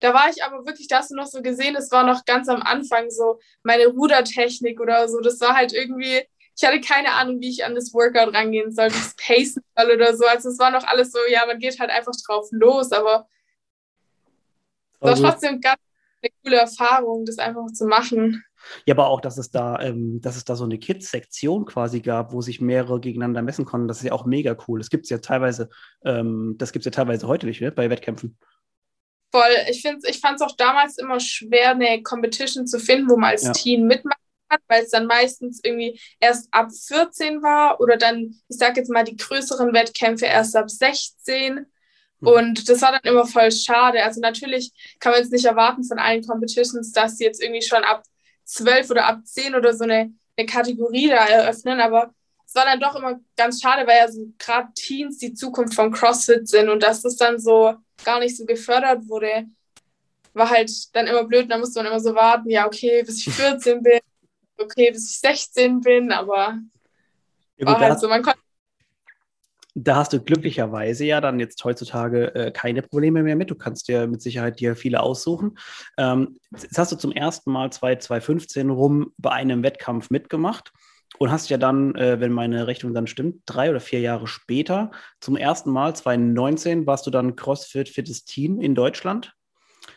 da 0.00 0.12
war 0.12 0.28
ich 0.28 0.44
aber 0.44 0.66
wirklich, 0.66 0.88
da 0.88 0.98
hast 0.98 1.10
du 1.10 1.16
noch 1.16 1.26
so 1.26 1.42
gesehen, 1.42 1.74
es 1.76 1.90
war 1.90 2.04
noch 2.04 2.24
ganz 2.24 2.48
am 2.48 2.62
Anfang 2.62 3.10
so 3.10 3.40
meine 3.62 3.86
Rudertechnik 3.86 4.80
oder 4.80 5.08
so. 5.08 5.20
Das 5.20 5.40
war 5.40 5.54
halt 5.54 5.72
irgendwie, 5.72 6.22
ich 6.56 6.64
hatte 6.64 6.80
keine 6.80 7.12
Ahnung, 7.12 7.40
wie 7.40 7.50
ich 7.50 7.64
an 7.64 7.74
das 7.74 7.94
Workout 7.94 8.34
rangehen 8.34 8.72
soll, 8.72 8.90
wie 8.90 8.96
ich 8.96 9.06
es 9.06 9.16
pacen 9.16 9.64
soll 9.76 9.90
oder 9.90 10.16
so. 10.16 10.26
Also 10.26 10.50
es 10.50 10.58
war 10.58 10.70
noch 10.70 10.84
alles 10.84 11.12
so, 11.12 11.18
ja, 11.30 11.46
man 11.46 11.58
geht 11.58 11.78
halt 11.80 11.90
einfach 11.90 12.12
drauf 12.26 12.48
los, 12.50 12.92
aber 12.92 13.26
es 14.94 15.00
war 15.00 15.10
also 15.10 15.22
trotzdem 15.22 15.60
ganz 15.60 15.80
eine 16.22 16.30
coole 16.42 16.56
Erfahrung, 16.56 17.24
das 17.24 17.38
einfach 17.38 17.66
zu 17.72 17.86
machen. 17.86 18.44
Ja, 18.86 18.94
aber 18.94 19.08
auch, 19.08 19.20
dass 19.20 19.38
es 19.38 19.50
da, 19.50 19.80
ähm, 19.80 20.20
dass 20.20 20.36
es 20.36 20.44
da 20.44 20.56
so 20.56 20.64
eine 20.64 20.78
Kids-Sektion 20.78 21.66
quasi 21.66 22.00
gab, 22.00 22.32
wo 22.32 22.40
sich 22.40 22.60
mehrere 22.60 23.00
gegeneinander 23.00 23.42
messen 23.42 23.64
konnten, 23.64 23.88
das 23.88 23.98
ist 23.98 24.04
ja 24.04 24.12
auch 24.12 24.26
mega 24.26 24.56
cool. 24.66 24.78
Das 24.78 24.90
gibt 24.90 25.04
es 25.04 25.10
ja 25.10 25.18
teilweise, 25.18 25.68
ähm, 26.04 26.54
das 26.58 26.72
gibt 26.72 26.82
es 26.82 26.86
ja 26.86 26.90
teilweise 26.90 27.26
heute 27.26 27.46
nicht, 27.46 27.60
ne, 27.60 27.72
bei 27.72 27.90
Wettkämpfen. 27.90 28.38
Voll. 29.32 29.42
Ich, 29.68 29.84
ich 29.84 30.20
fand 30.20 30.36
es 30.36 30.42
auch 30.42 30.56
damals 30.56 30.98
immer 30.98 31.20
schwer, 31.20 31.70
eine 31.70 32.02
Competition 32.02 32.66
zu 32.66 32.78
finden, 32.78 33.10
wo 33.10 33.16
man 33.16 33.30
als 33.30 33.42
ja. 33.42 33.52
Team 33.52 33.86
mitmachen 33.86 34.20
kann, 34.48 34.60
weil 34.68 34.84
es 34.84 34.90
dann 34.90 35.06
meistens 35.06 35.60
irgendwie 35.62 36.00
erst 36.20 36.48
ab 36.52 36.70
14 36.72 37.42
war 37.42 37.80
oder 37.80 37.96
dann, 37.96 38.34
ich 38.48 38.56
sag 38.56 38.76
jetzt 38.76 38.90
mal, 38.90 39.04
die 39.04 39.16
größeren 39.16 39.72
Wettkämpfe 39.72 40.26
erst 40.26 40.56
ab 40.56 40.70
16. 40.70 41.56
Hm. 41.56 41.66
Und 42.20 42.68
das 42.68 42.80
war 42.82 42.92
dann 42.92 43.02
immer 43.02 43.26
voll 43.26 43.50
schade. 43.52 44.02
Also 44.02 44.20
natürlich 44.20 44.72
kann 45.00 45.12
man 45.12 45.20
jetzt 45.20 45.32
nicht 45.32 45.44
erwarten 45.44 45.84
von 45.84 45.98
allen 45.98 46.24
Competitions, 46.24 46.92
dass 46.92 47.18
sie 47.18 47.24
jetzt 47.24 47.42
irgendwie 47.42 47.62
schon 47.62 47.84
ab 47.84 48.04
zwölf 48.46 48.90
oder 48.90 49.06
ab 49.06 49.20
zehn 49.24 49.54
oder 49.54 49.74
so 49.74 49.84
eine, 49.84 50.12
eine 50.36 50.46
Kategorie 50.46 51.08
da 51.08 51.26
eröffnen, 51.26 51.80
aber 51.80 52.14
es 52.46 52.54
war 52.54 52.64
dann 52.64 52.80
doch 52.80 52.94
immer 52.94 53.20
ganz 53.36 53.60
schade, 53.60 53.86
weil 53.86 53.98
ja 53.98 54.10
so 54.10 54.26
gerade 54.38 54.68
Teens 54.74 55.18
die 55.18 55.34
Zukunft 55.34 55.74
von 55.74 55.92
CrossFit 55.92 56.48
sind 56.48 56.68
und 56.68 56.82
dass 56.82 57.02
das 57.02 57.16
dann 57.16 57.38
so 57.38 57.74
gar 58.04 58.20
nicht 58.20 58.36
so 58.36 58.44
gefördert 58.44 59.08
wurde, 59.08 59.46
war 60.32 60.48
halt 60.48 60.70
dann 60.94 61.08
immer 61.08 61.24
blöd. 61.24 61.50
Da 61.50 61.58
musste 61.58 61.80
man 61.80 61.86
immer 61.86 62.00
so 62.00 62.14
warten, 62.14 62.48
ja, 62.48 62.66
okay, 62.66 63.02
bis 63.02 63.26
ich 63.26 63.34
14 63.34 63.82
bin, 63.82 63.98
okay, 64.58 64.90
bis 64.92 65.10
ich 65.10 65.20
16 65.20 65.80
bin, 65.80 66.12
aber 66.12 66.58
ja, 67.56 67.66
gut, 67.66 67.66
war 67.66 67.80
halt 67.80 67.98
so, 68.00 68.08
man 68.08 68.22
konnte 68.22 68.40
da 69.78 69.96
hast 69.96 70.14
du 70.14 70.20
glücklicherweise 70.20 71.04
ja 71.04 71.20
dann 71.20 71.38
jetzt 71.38 71.62
heutzutage 71.62 72.34
äh, 72.34 72.50
keine 72.50 72.80
Probleme 72.80 73.22
mehr 73.22 73.36
mit. 73.36 73.50
Du 73.50 73.54
kannst 73.54 73.88
dir 73.88 74.06
mit 74.06 74.22
Sicherheit 74.22 74.58
dir 74.58 74.74
viele 74.74 75.00
aussuchen. 75.00 75.58
Ähm, 75.98 76.38
jetzt 76.50 76.78
hast 76.78 76.92
du 76.92 76.96
zum 76.96 77.12
ersten 77.12 77.52
Mal 77.52 77.70
2015 77.70 78.70
rum 78.70 79.12
bei 79.18 79.32
einem 79.32 79.62
Wettkampf 79.62 80.08
mitgemacht 80.08 80.72
und 81.18 81.30
hast 81.30 81.50
ja 81.50 81.58
dann, 81.58 81.94
äh, 81.94 82.18
wenn 82.20 82.32
meine 82.32 82.66
Rechnung 82.66 82.94
dann 82.94 83.06
stimmt, 83.06 83.42
drei 83.44 83.68
oder 83.68 83.80
vier 83.80 84.00
Jahre 84.00 84.26
später 84.26 84.92
zum 85.20 85.36
ersten 85.36 85.70
Mal 85.70 85.94
2019 85.94 86.86
warst 86.86 87.06
du 87.06 87.10
dann 87.10 87.36
CrossFit 87.36 87.90
Fittes 87.90 88.24
Team 88.24 88.62
in 88.62 88.74
Deutschland. 88.74 89.34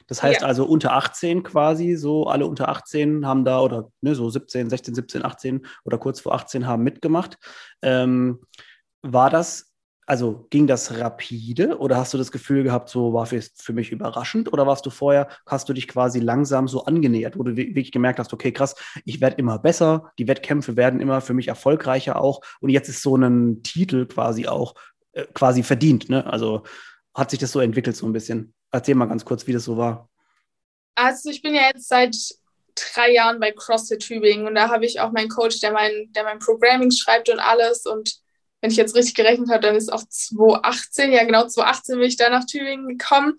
Das 0.07 0.21
heißt 0.21 0.41
ja. 0.41 0.47
also 0.47 0.65
unter 0.65 0.91
18 0.91 1.41
quasi, 1.43 1.95
so 1.95 2.27
alle 2.27 2.47
unter 2.47 2.67
18 2.67 3.25
haben 3.25 3.45
da 3.45 3.61
oder 3.61 3.89
ne, 4.01 4.13
so 4.13 4.29
17, 4.29 4.69
16, 4.69 4.93
17, 4.93 5.23
18 5.23 5.65
oder 5.85 5.97
kurz 5.97 6.19
vor 6.19 6.33
18 6.33 6.67
haben 6.67 6.83
mitgemacht. 6.83 7.37
Ähm, 7.81 8.41
war 9.01 9.29
das 9.29 9.68
also 10.09 10.47
ging 10.49 10.65
das 10.65 10.97
rapide 10.97 11.77
oder 11.77 11.97
hast 11.97 12.15
du 12.15 12.17
das 12.17 12.31
Gefühl 12.31 12.63
gehabt, 12.63 12.89
so 12.89 13.13
war 13.13 13.31
es 13.31 13.51
für 13.55 13.73
mich 13.73 13.91
überraschend 13.91 14.51
oder 14.51 14.65
warst 14.65 14.83
du 14.87 14.89
vorher, 14.89 15.29
hast 15.45 15.69
du 15.69 15.73
dich 15.73 15.87
quasi 15.87 16.19
langsam 16.19 16.67
so 16.67 16.85
angenähert, 16.85 17.37
wo 17.37 17.43
du 17.43 17.55
wirklich 17.55 17.91
gemerkt 17.91 18.17
hast, 18.17 18.33
okay, 18.33 18.51
krass, 18.51 18.73
ich 19.05 19.21
werde 19.21 19.35
immer 19.35 19.59
besser, 19.59 20.11
die 20.17 20.27
Wettkämpfe 20.27 20.75
werden 20.75 20.99
immer 20.99 21.21
für 21.21 21.35
mich 21.35 21.47
erfolgreicher 21.47 22.19
auch 22.19 22.41
und 22.59 22.71
jetzt 22.71 22.89
ist 22.89 23.03
so 23.03 23.15
ein 23.17 23.61
Titel 23.61 24.07
quasi 24.07 24.47
auch 24.47 24.73
äh, 25.11 25.25
quasi 25.35 25.61
verdient, 25.61 26.09
ne? 26.09 26.25
Also 26.25 26.63
hat 27.13 27.29
sich 27.29 27.37
das 27.39 27.51
so 27.51 27.59
entwickelt 27.59 27.95
so 27.95 28.07
ein 28.07 28.13
bisschen. 28.13 28.55
Erzähl 28.71 28.95
mal 28.95 29.05
ganz 29.05 29.23
kurz, 29.25 29.45
wie 29.45 29.53
das 29.53 29.63
so 29.63 29.77
war. 29.77 30.09
Also 30.95 31.29
ich 31.29 31.43
bin 31.43 31.53
ja 31.53 31.67
jetzt 31.71 31.87
seit 31.87 32.15
drei 32.73 33.11
Jahren 33.11 33.39
bei 33.39 33.51
CrossFit 33.51 33.99
Tübingen 33.99 34.47
und 34.47 34.55
da 34.55 34.69
habe 34.69 34.85
ich 34.85 34.99
auch 34.99 35.11
meinen 35.11 35.29
Coach, 35.29 35.59
der 35.59 35.71
mein, 35.71 36.11
der 36.15 36.23
mein 36.23 36.39
Programming 36.39 36.89
schreibt 36.89 37.29
und 37.29 37.39
alles 37.39 37.85
und 37.85 38.19
wenn 38.61 38.71
ich 38.71 38.77
jetzt 38.77 38.95
richtig 38.95 39.15
gerechnet 39.15 39.49
habe, 39.49 39.61
dann 39.61 39.75
ist 39.75 39.91
auch 39.91 40.03
2018, 40.07 41.11
ja 41.11 41.23
genau 41.23 41.47
2018 41.47 41.97
bin 41.97 42.07
ich 42.07 42.17
da 42.17 42.29
nach 42.29 42.45
Tübingen 42.45 42.87
gekommen. 42.87 43.37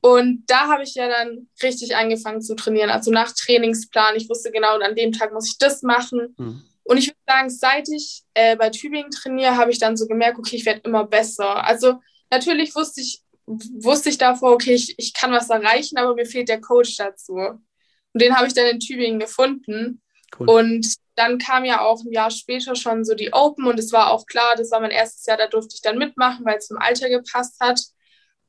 Und 0.00 0.44
da 0.46 0.68
habe 0.68 0.82
ich 0.82 0.94
ja 0.94 1.08
dann 1.08 1.48
richtig 1.62 1.96
angefangen 1.96 2.40
zu 2.40 2.54
trainieren, 2.54 2.90
also 2.90 3.10
nach 3.10 3.32
Trainingsplan. 3.32 4.16
Ich 4.16 4.28
wusste 4.28 4.52
genau, 4.52 4.78
an 4.78 4.94
dem 4.94 5.12
Tag 5.12 5.32
muss 5.32 5.48
ich 5.48 5.58
das 5.58 5.82
machen. 5.82 6.34
Mhm. 6.38 6.62
Und 6.84 6.98
ich 6.98 7.08
würde 7.08 7.18
sagen, 7.26 7.50
seit 7.50 7.88
ich 7.88 8.22
äh, 8.34 8.56
bei 8.56 8.70
Tübingen 8.70 9.10
trainiere, 9.10 9.56
habe 9.56 9.72
ich 9.72 9.80
dann 9.80 9.96
so 9.96 10.06
gemerkt, 10.06 10.38
okay, 10.38 10.56
ich 10.56 10.64
werde 10.64 10.82
immer 10.84 11.04
besser. 11.04 11.64
Also 11.64 12.00
natürlich 12.30 12.74
wusste 12.76 13.00
ich, 13.00 13.22
wusste 13.46 14.08
ich 14.08 14.18
davor, 14.18 14.52
okay, 14.52 14.74
ich, 14.74 14.94
ich 14.96 15.12
kann 15.12 15.32
was 15.32 15.50
erreichen, 15.50 15.98
aber 15.98 16.14
mir 16.14 16.26
fehlt 16.26 16.48
der 16.48 16.60
Coach 16.60 16.96
dazu. 16.96 17.34
Und 17.34 18.22
den 18.22 18.36
habe 18.36 18.46
ich 18.46 18.54
dann 18.54 18.66
in 18.66 18.78
Tübingen 18.78 19.18
gefunden. 19.18 20.00
Cool. 20.38 20.48
Und 20.48 20.86
dann 21.16 21.38
kam 21.38 21.64
ja 21.64 21.80
auch 21.80 22.00
ein 22.04 22.12
Jahr 22.12 22.30
später 22.30 22.76
schon 22.76 23.04
so 23.04 23.14
die 23.14 23.32
Open 23.32 23.66
und 23.66 23.78
es 23.78 23.92
war 23.92 24.12
auch 24.12 24.26
klar, 24.26 24.54
das 24.56 24.70
war 24.70 24.80
mein 24.80 24.90
erstes 24.90 25.24
Jahr, 25.26 25.38
da 25.38 25.46
durfte 25.48 25.74
ich 25.74 25.82
dann 25.82 25.98
mitmachen, 25.98 26.44
weil 26.44 26.58
es 26.58 26.68
zum 26.68 26.78
Alter 26.78 27.08
gepasst 27.08 27.58
hat. 27.58 27.80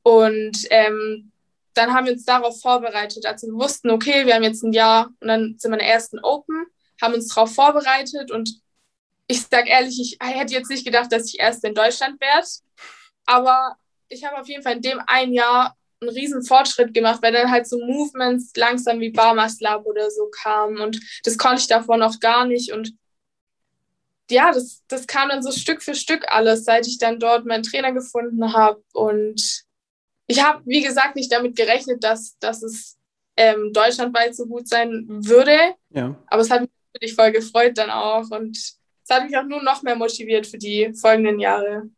Und 0.02 0.66
ähm, 0.70 1.32
dann 1.74 1.94
haben 1.94 2.06
wir 2.06 2.12
uns 2.12 2.24
darauf 2.24 2.60
vorbereitet. 2.60 3.24
Also 3.24 3.46
wir 3.46 3.54
wussten, 3.54 3.90
okay, 3.90 4.26
wir 4.26 4.34
haben 4.34 4.42
jetzt 4.42 4.62
ein 4.62 4.72
Jahr 4.72 5.08
und 5.20 5.28
dann 5.28 5.56
sind 5.58 5.70
wir 5.70 5.78
in 5.78 5.84
der 5.84 5.94
ersten 5.94 6.18
Open, 6.20 6.66
haben 7.00 7.14
uns 7.14 7.28
darauf 7.28 7.54
vorbereitet 7.54 8.30
und 8.30 8.60
ich 9.28 9.42
sage 9.42 9.68
ehrlich, 9.68 9.98
ich 9.98 10.18
hätte 10.20 10.54
jetzt 10.54 10.70
nicht 10.70 10.84
gedacht, 10.84 11.12
dass 11.12 11.26
ich 11.26 11.40
erst 11.40 11.64
in 11.64 11.74
Deutschland 11.74 12.20
werde. 12.20 12.46
Aber 13.26 13.76
ich 14.08 14.24
habe 14.24 14.40
auf 14.40 14.48
jeden 14.48 14.62
Fall 14.62 14.76
in 14.76 14.82
dem 14.82 15.02
ein 15.06 15.32
Jahr 15.32 15.76
einen 16.00 16.10
riesen 16.10 16.42
Fortschritt 16.42 16.94
gemacht, 16.94 17.22
weil 17.22 17.32
dann 17.32 17.50
halt 17.50 17.66
so 17.66 17.78
Movements 17.78 18.52
langsam 18.56 19.00
wie 19.00 19.10
Barmas 19.10 19.60
Lab 19.60 19.84
oder 19.86 20.10
so 20.10 20.28
kamen 20.30 20.78
und 20.78 21.00
das 21.24 21.38
konnte 21.38 21.60
ich 21.60 21.66
davor 21.66 21.96
noch 21.96 22.20
gar 22.20 22.46
nicht 22.46 22.72
und 22.72 22.94
ja, 24.30 24.52
das, 24.52 24.82
das 24.88 25.06
kam 25.06 25.30
dann 25.30 25.42
so 25.42 25.50
Stück 25.50 25.82
für 25.82 25.94
Stück 25.94 26.26
alles, 26.28 26.64
seit 26.64 26.86
ich 26.86 26.98
dann 26.98 27.18
dort 27.18 27.46
meinen 27.46 27.62
Trainer 27.62 27.92
gefunden 27.92 28.52
habe 28.52 28.82
und 28.92 29.64
ich 30.26 30.44
habe, 30.44 30.62
wie 30.66 30.82
gesagt, 30.82 31.16
nicht 31.16 31.32
damit 31.32 31.56
gerechnet, 31.56 32.04
dass, 32.04 32.38
dass 32.38 32.62
es 32.62 32.98
ähm, 33.36 33.72
deutschlandweit 33.72 34.36
so 34.36 34.46
gut 34.46 34.68
sein 34.68 35.06
würde, 35.08 35.56
ja. 35.90 36.14
aber 36.26 36.42
es 36.42 36.50
hat 36.50 36.62
mich 36.62 36.70
natürlich 36.92 37.14
voll 37.14 37.32
gefreut 37.32 37.78
dann 37.78 37.90
auch 37.90 38.30
und 38.30 38.56
es 38.56 38.78
hat 39.10 39.24
mich 39.24 39.36
auch 39.36 39.44
nur 39.44 39.62
noch 39.62 39.82
mehr 39.82 39.96
motiviert 39.96 40.46
für 40.46 40.58
die 40.58 40.92
folgenden 40.92 41.40
Jahre. 41.40 41.88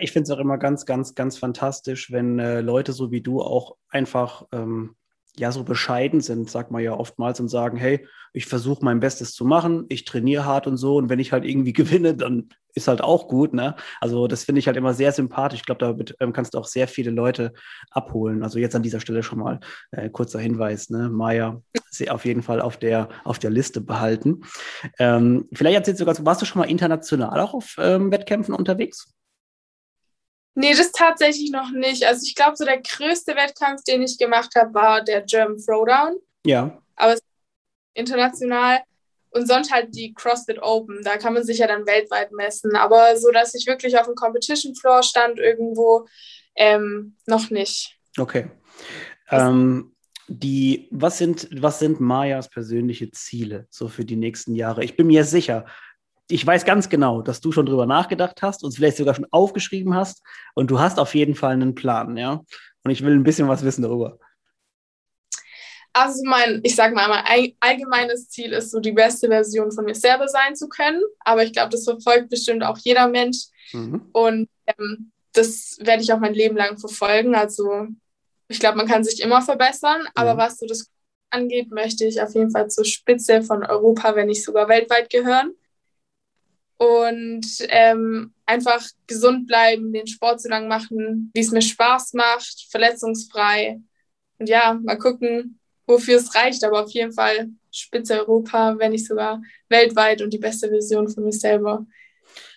Ich 0.00 0.12
finde 0.12 0.24
es 0.24 0.30
auch 0.30 0.40
immer 0.40 0.58
ganz, 0.58 0.86
ganz, 0.86 1.14
ganz 1.14 1.36
fantastisch, 1.36 2.10
wenn 2.10 2.38
äh, 2.38 2.60
Leute 2.60 2.92
so 2.92 3.10
wie 3.10 3.20
du 3.20 3.42
auch 3.42 3.76
einfach 3.90 4.46
ähm, 4.52 4.96
ja 5.36 5.50
so 5.52 5.64
bescheiden 5.64 6.20
sind, 6.20 6.48
sagt 6.48 6.70
man 6.70 6.82
ja 6.82 6.92
oftmals, 6.92 7.40
und 7.40 7.48
sagen, 7.48 7.76
hey, 7.76 8.06
ich 8.32 8.46
versuche 8.46 8.84
mein 8.84 9.00
Bestes 9.00 9.32
zu 9.32 9.44
machen, 9.44 9.84
ich 9.88 10.04
trainiere 10.04 10.44
hart 10.44 10.66
und 10.66 10.76
so, 10.76 10.96
und 10.96 11.08
wenn 11.08 11.18
ich 11.18 11.32
halt 11.32 11.44
irgendwie 11.44 11.72
gewinne, 11.74 12.14
dann 12.14 12.48
ist 12.74 12.88
halt 12.88 13.02
auch 13.02 13.28
gut, 13.28 13.54
ne? 13.54 13.76
Also 14.00 14.26
das 14.26 14.44
finde 14.44 14.58
ich 14.58 14.66
halt 14.66 14.76
immer 14.76 14.94
sehr 14.94 15.12
sympathisch. 15.12 15.60
Ich 15.60 15.66
glaube, 15.66 15.78
damit 15.78 16.16
ähm, 16.18 16.32
kannst 16.32 16.54
du 16.54 16.58
auch 16.58 16.66
sehr 16.66 16.88
viele 16.88 17.12
Leute 17.12 17.52
abholen. 17.90 18.42
Also 18.42 18.58
jetzt 18.58 18.74
an 18.74 18.82
dieser 18.82 18.98
Stelle 18.98 19.22
schon 19.22 19.38
mal 19.38 19.60
äh, 19.92 20.10
kurzer 20.10 20.40
Hinweis, 20.40 20.90
ne? 20.90 21.08
Maya, 21.08 21.62
sie 21.90 22.10
auf 22.10 22.24
jeden 22.24 22.42
Fall 22.42 22.60
auf 22.60 22.76
der, 22.76 23.08
auf 23.22 23.38
der 23.38 23.50
Liste 23.50 23.80
behalten. 23.80 24.40
Ähm, 24.98 25.48
vielleicht 25.52 25.76
erzählst 25.76 26.00
du 26.00 26.04
ganz, 26.04 26.24
warst 26.24 26.42
du 26.42 26.46
schon 26.46 26.60
mal 26.60 26.68
international 26.68 27.38
auch 27.38 27.54
auf 27.54 27.76
ähm, 27.78 28.10
Wettkämpfen 28.10 28.54
unterwegs? 28.54 29.13
Nee, 30.54 30.74
das 30.74 30.92
tatsächlich 30.92 31.50
noch 31.50 31.70
nicht. 31.70 32.04
Also 32.04 32.22
ich 32.24 32.34
glaube, 32.34 32.56
so 32.56 32.64
der 32.64 32.80
größte 32.80 33.34
Wettkampf, 33.34 33.82
den 33.84 34.02
ich 34.02 34.18
gemacht 34.18 34.54
habe, 34.54 34.72
war 34.72 35.02
der 35.02 35.22
German 35.22 35.58
Throwdown. 35.58 36.16
Ja. 36.46 36.80
Aber 36.96 37.16
international. 37.94 38.80
Und 39.30 39.48
sonst 39.48 39.72
halt 39.72 39.94
die 39.96 40.14
CrossFit 40.14 40.62
Open, 40.62 41.02
da 41.02 41.16
kann 41.16 41.34
man 41.34 41.42
sich 41.42 41.58
ja 41.58 41.66
dann 41.66 41.86
weltweit 41.86 42.30
messen. 42.30 42.76
Aber 42.76 43.16
so, 43.16 43.32
dass 43.32 43.54
ich 43.54 43.66
wirklich 43.66 43.98
auf 43.98 44.06
dem 44.06 44.14
Competition 44.14 44.76
Floor 44.76 45.02
stand 45.02 45.40
irgendwo, 45.40 46.06
ähm, 46.54 47.16
noch 47.26 47.50
nicht. 47.50 47.98
Okay. 48.16 48.48
Ähm, 49.30 49.92
die, 50.28 50.88
was 50.92 51.18
sind, 51.18 51.48
was 51.50 51.80
sind 51.80 51.98
Mayas 51.98 52.48
persönliche 52.48 53.10
Ziele 53.10 53.66
so 53.70 53.88
für 53.88 54.04
die 54.04 54.14
nächsten 54.14 54.54
Jahre? 54.54 54.84
Ich 54.84 54.96
bin 54.96 55.08
mir 55.08 55.24
sicher, 55.24 55.66
ich 56.28 56.46
weiß 56.46 56.64
ganz 56.64 56.88
genau, 56.88 57.22
dass 57.22 57.40
du 57.40 57.52
schon 57.52 57.66
drüber 57.66 57.86
nachgedacht 57.86 58.40
hast 58.42 58.64
und 58.64 58.74
vielleicht 58.74 58.96
sogar 58.96 59.14
schon 59.14 59.26
aufgeschrieben 59.30 59.94
hast 59.94 60.22
und 60.54 60.70
du 60.70 60.78
hast 60.78 60.98
auf 60.98 61.14
jeden 61.14 61.34
Fall 61.34 61.52
einen 61.52 61.74
Plan, 61.74 62.16
ja. 62.16 62.40
Und 62.82 62.90
ich 62.90 63.02
will 63.02 63.14
ein 63.14 63.24
bisschen 63.24 63.48
was 63.48 63.64
wissen 63.64 63.82
darüber. 63.82 64.18
Also 65.92 66.22
mein, 66.24 66.60
ich 66.64 66.74
sag 66.74 66.92
mal, 66.94 67.08
mein 67.08 67.52
allgemeines 67.60 68.28
Ziel 68.28 68.52
ist 68.52 68.70
so 68.70 68.80
die 68.80 68.92
beste 68.92 69.28
Version 69.28 69.70
von 69.70 69.84
mir 69.84 69.94
selber 69.94 70.26
sein 70.26 70.56
zu 70.56 70.68
können. 70.68 71.00
Aber 71.20 71.44
ich 71.44 71.52
glaube, 71.52 71.70
das 71.70 71.84
verfolgt 71.84 72.30
bestimmt 72.30 72.64
auch 72.64 72.76
jeder 72.78 73.08
Mensch. 73.08 73.44
Mhm. 73.72 74.08
Und 74.12 74.48
ähm, 74.66 75.12
das 75.32 75.78
werde 75.80 76.02
ich 76.02 76.12
auch 76.12 76.18
mein 76.18 76.34
Leben 76.34 76.56
lang 76.56 76.78
verfolgen. 76.78 77.34
Also 77.34 77.86
ich 78.48 78.58
glaube, 78.58 78.76
man 78.76 78.88
kann 78.88 79.04
sich 79.04 79.22
immer 79.22 79.40
verbessern. 79.40 80.00
Mhm. 80.00 80.08
Aber 80.16 80.36
was 80.36 80.58
so 80.58 80.66
das 80.66 80.90
angeht, 81.30 81.70
möchte 81.70 82.04
ich 82.04 82.20
auf 82.20 82.34
jeden 82.34 82.50
Fall 82.50 82.68
zur 82.68 82.84
Spitze 82.84 83.42
von 83.42 83.64
Europa, 83.64 84.16
wenn 84.16 84.26
nicht 84.26 84.44
sogar 84.44 84.68
weltweit 84.68 85.10
gehören 85.10 85.54
und 86.76 87.46
ähm, 87.68 88.32
einfach 88.46 88.84
gesund 89.06 89.46
bleiben, 89.46 89.92
den 89.92 90.06
Sport 90.06 90.40
so 90.40 90.48
lange 90.48 90.68
machen, 90.68 91.30
wie 91.34 91.40
es 91.40 91.50
mir 91.50 91.62
Spaß 91.62 92.14
macht, 92.14 92.66
verletzungsfrei. 92.70 93.80
Und 94.38 94.48
ja, 94.48 94.78
mal 94.82 94.98
gucken, 94.98 95.58
wofür 95.86 96.16
es 96.16 96.34
reicht, 96.34 96.64
aber 96.64 96.82
auf 96.84 96.90
jeden 96.90 97.12
Fall 97.12 97.48
Spitze 97.70 98.20
Europa, 98.20 98.78
wenn 98.78 98.92
nicht 98.92 99.06
sogar 99.06 99.42
weltweit 99.68 100.22
und 100.22 100.32
die 100.32 100.38
beste 100.38 100.68
Version 100.68 101.08
von 101.08 101.24
mir 101.24 101.32
selber. 101.32 101.86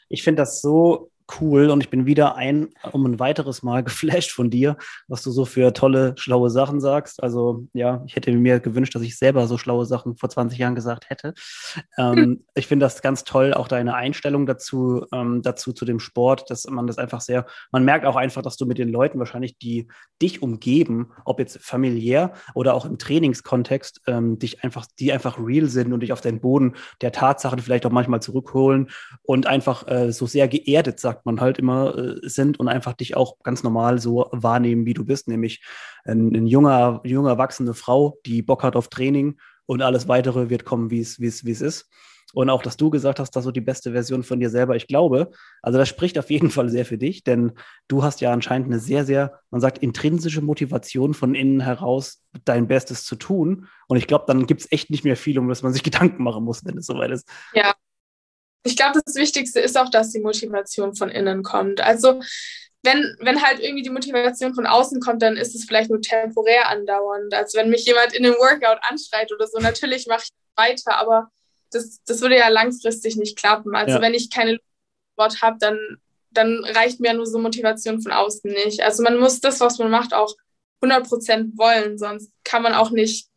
Ich 0.10 0.24
finde 0.24 0.42
das 0.44 0.62
so 0.62 1.12
cool 1.40 1.70
und 1.70 1.82
ich 1.82 1.90
bin 1.90 2.06
wieder 2.06 2.36
ein 2.36 2.70
um 2.92 3.06
ein 3.06 3.20
weiteres 3.20 3.64
Mal 3.64 3.84
geflasht 3.84 4.32
von 4.32 4.50
dir, 4.50 4.78
was 5.08 5.24
du 5.24 5.32
so 5.32 5.46
für 5.46 5.74
tolle, 5.74 6.14
schlaue 6.18 6.50
Sachen 6.50 6.80
sagst. 6.80 7.22
Also 7.22 7.68
ja, 7.74 8.04
ich 8.08 8.16
hätte 8.16 8.32
mir 8.32 8.60
gewünscht, 8.60 8.96
dass 8.96 9.02
ich 9.02 9.18
selber 9.18 9.48
so 9.48 9.58
schlaue 9.58 9.86
Sachen 9.86 10.18
vor 10.18 10.30
20 10.30 10.58
Jahren 10.58 10.76
gesagt 10.76 11.10
hätte. 11.10 11.34
Ähm, 11.98 12.44
ich 12.56 12.68
finde 12.68 12.86
das 12.86 13.02
ganz 13.02 13.24
toll, 13.24 13.54
auch 13.54 13.68
deine 13.68 13.96
Einstellung 13.96 14.46
dazu, 14.46 15.06
ähm, 15.14 15.42
dazu 15.42 15.74
zu 15.74 15.86
dem 15.86 16.00
Sport, 16.00 16.50
dass 16.50 16.66
man 16.68 16.88
das 16.88 16.98
einfach 16.98 17.22
sehr, 17.22 17.46
man 17.72 17.84
merkt 17.84 18.06
auch 18.06 18.16
einfach, 18.16 18.42
dass 18.42 18.58
du 18.58 18.66
mit 18.66 18.78
den 18.78 18.90
Leuten 18.90 19.20
wahrscheinlich, 19.20 19.58
die 19.58 19.88
dich 20.22 20.42
umgeben, 20.42 21.12
ob 21.26 21.40
jetzt 21.40 21.60
familiär 21.60 22.34
oder 22.56 22.74
auch 22.74 22.86
im 22.86 22.98
Trainingskontext, 22.98 24.02
ähm, 24.08 24.40
dich 24.40 24.64
einfach, 24.64 24.86
die 25.00 25.12
einfach 25.12 25.38
real 25.40 25.68
sind 25.68 25.94
und 25.94 26.02
dich 26.02 26.14
auf 26.14 26.22
den 26.22 26.40
Boden 26.40 26.76
der 27.02 27.12
Tatsachen 27.12 27.60
vielleicht 27.60 27.86
auch 27.86 27.92
manchmal 27.92 28.22
zurückholen 28.22 28.90
und 29.24 29.48
einfach 29.48 29.88
äh, 29.88 30.12
so 30.12 30.26
sehr 30.26 30.48
geerdet, 30.48 31.00
sagt 31.00 31.17
sagt 31.18 31.26
man 31.26 31.42
halt 31.42 31.58
immer, 31.58 31.98
äh, 31.98 32.30
sind 32.30 32.60
und 32.60 32.68
einfach 32.68 32.94
dich 32.94 33.18
auch 33.18 33.38
ganz 33.44 33.64
normal 33.64 34.00
so 34.00 34.28
wahrnehmen, 34.32 34.86
wie 34.86 34.94
du 34.94 35.04
bist, 35.04 35.28
nämlich 35.28 35.64
ein, 36.06 36.34
ein 36.36 36.48
junger, 36.48 37.02
junger, 37.04 37.32
erwachsene 37.32 37.74
Frau, 37.74 38.20
die 38.26 38.44
Bock 38.44 38.64
hat 38.64 38.76
auf 38.76 38.90
Training 38.90 39.40
und 39.66 39.82
alles 39.82 40.08
weitere 40.08 40.50
wird 40.50 40.64
kommen, 40.64 40.92
wie 40.92 41.00
es, 41.00 41.18
ist. 41.18 41.90
Und 42.34 42.50
auch, 42.50 42.62
dass 42.62 42.78
du 42.78 42.90
gesagt 42.90 43.20
hast, 43.20 43.32
dass 43.32 43.46
so 43.46 43.52
die 43.52 43.62
beste 43.62 43.94
Version 43.94 44.22
von 44.22 44.40
dir 44.40 44.50
selber, 44.50 44.76
ich 44.76 44.88
glaube, 44.88 45.32
also 45.62 45.80
das 45.80 45.88
spricht 45.88 46.20
auf 46.20 46.30
jeden 46.30 46.52
Fall 46.52 46.70
sehr 46.70 46.86
für 46.86 46.98
dich, 46.98 47.24
denn 47.24 47.54
du 47.88 48.04
hast 48.04 48.20
ja 48.22 48.32
anscheinend 48.32 48.68
eine 48.68 48.80
sehr, 48.80 49.06
sehr, 49.06 49.40
man 49.50 49.62
sagt, 49.62 49.78
intrinsische 49.80 50.42
Motivation 50.42 51.14
von 51.14 51.36
innen 51.36 51.62
heraus, 51.62 52.22
dein 52.44 52.68
Bestes 52.68 53.06
zu 53.06 53.16
tun. 53.16 53.68
Und 53.88 53.98
ich 53.98 54.08
glaube, 54.08 54.26
dann 54.28 54.46
gibt 54.46 54.62
es 54.62 54.72
echt 54.72 54.90
nicht 54.90 55.06
mehr 55.06 55.16
viel, 55.16 55.40
um 55.40 55.48
das 55.48 55.64
man 55.64 55.74
sich 55.74 55.84
Gedanken 55.90 56.22
machen 56.22 56.44
muss, 56.44 56.64
wenn 56.66 56.78
es 56.78 56.86
soweit 56.86 57.12
ist. 57.12 57.28
Ja, 57.54 57.74
ich 58.68 58.78
glaube, 58.78 59.02
das 59.04 59.16
Wichtigste 59.16 59.60
ist 59.60 59.78
auch, 59.78 59.90
dass 59.90 60.12
die 60.12 60.20
Motivation 60.20 60.96
von 60.96 61.10
innen 61.10 61.44
kommt. 61.44 61.82
Also 61.82 62.22
wenn, 62.84 63.16
wenn 63.20 63.42
halt 63.42 63.60
irgendwie 63.60 63.84
die 63.84 63.90
Motivation 63.90 64.54
von 64.54 64.66
außen 64.66 65.02
kommt, 65.02 65.22
dann 65.22 65.36
ist 65.36 65.56
es 65.56 65.66
vielleicht 65.66 65.90
nur 65.90 66.02
temporär 66.02 66.70
andauernd. 66.70 67.34
Also 67.34 67.58
wenn 67.58 67.70
mich 67.70 67.86
jemand 67.86 68.14
in 68.14 68.26
einem 68.26 68.36
Workout 68.36 68.80
anschreit 68.90 69.32
oder 69.32 69.48
so, 69.48 69.60
natürlich 69.60 70.08
mache 70.08 70.24
ich 70.24 70.30
weiter, 70.56 70.98
aber 70.98 71.30
das, 71.72 72.02
das 72.06 72.22
würde 72.22 72.38
ja 72.38 72.48
langfristig 72.50 73.18
nicht 73.18 73.38
klappen. 73.38 73.76
Also 73.76 73.96
ja. 73.96 74.02
wenn 74.02 74.14
ich 74.14 74.30
keine 74.30 74.60
Wort 75.18 75.42
habe, 75.42 75.58
dann, 75.60 75.78
dann 76.32 76.64
reicht 76.64 77.00
mir 77.00 77.08
ja 77.08 77.14
nur 77.14 77.26
so 77.26 77.40
Motivation 77.40 78.02
von 78.02 78.12
außen 78.12 78.52
nicht. 78.52 78.82
Also 78.82 79.04
man 79.04 79.18
muss 79.18 79.42
das, 79.42 79.60
was 79.60 79.80
man 79.80 79.90
macht, 79.90 80.14
auch 80.14 80.36
100% 80.82 81.58
wollen, 81.58 81.98
sonst 81.98 82.32
kann 82.44 82.62
man 82.62 82.74
auch 82.74 82.92
nicht 82.92 83.28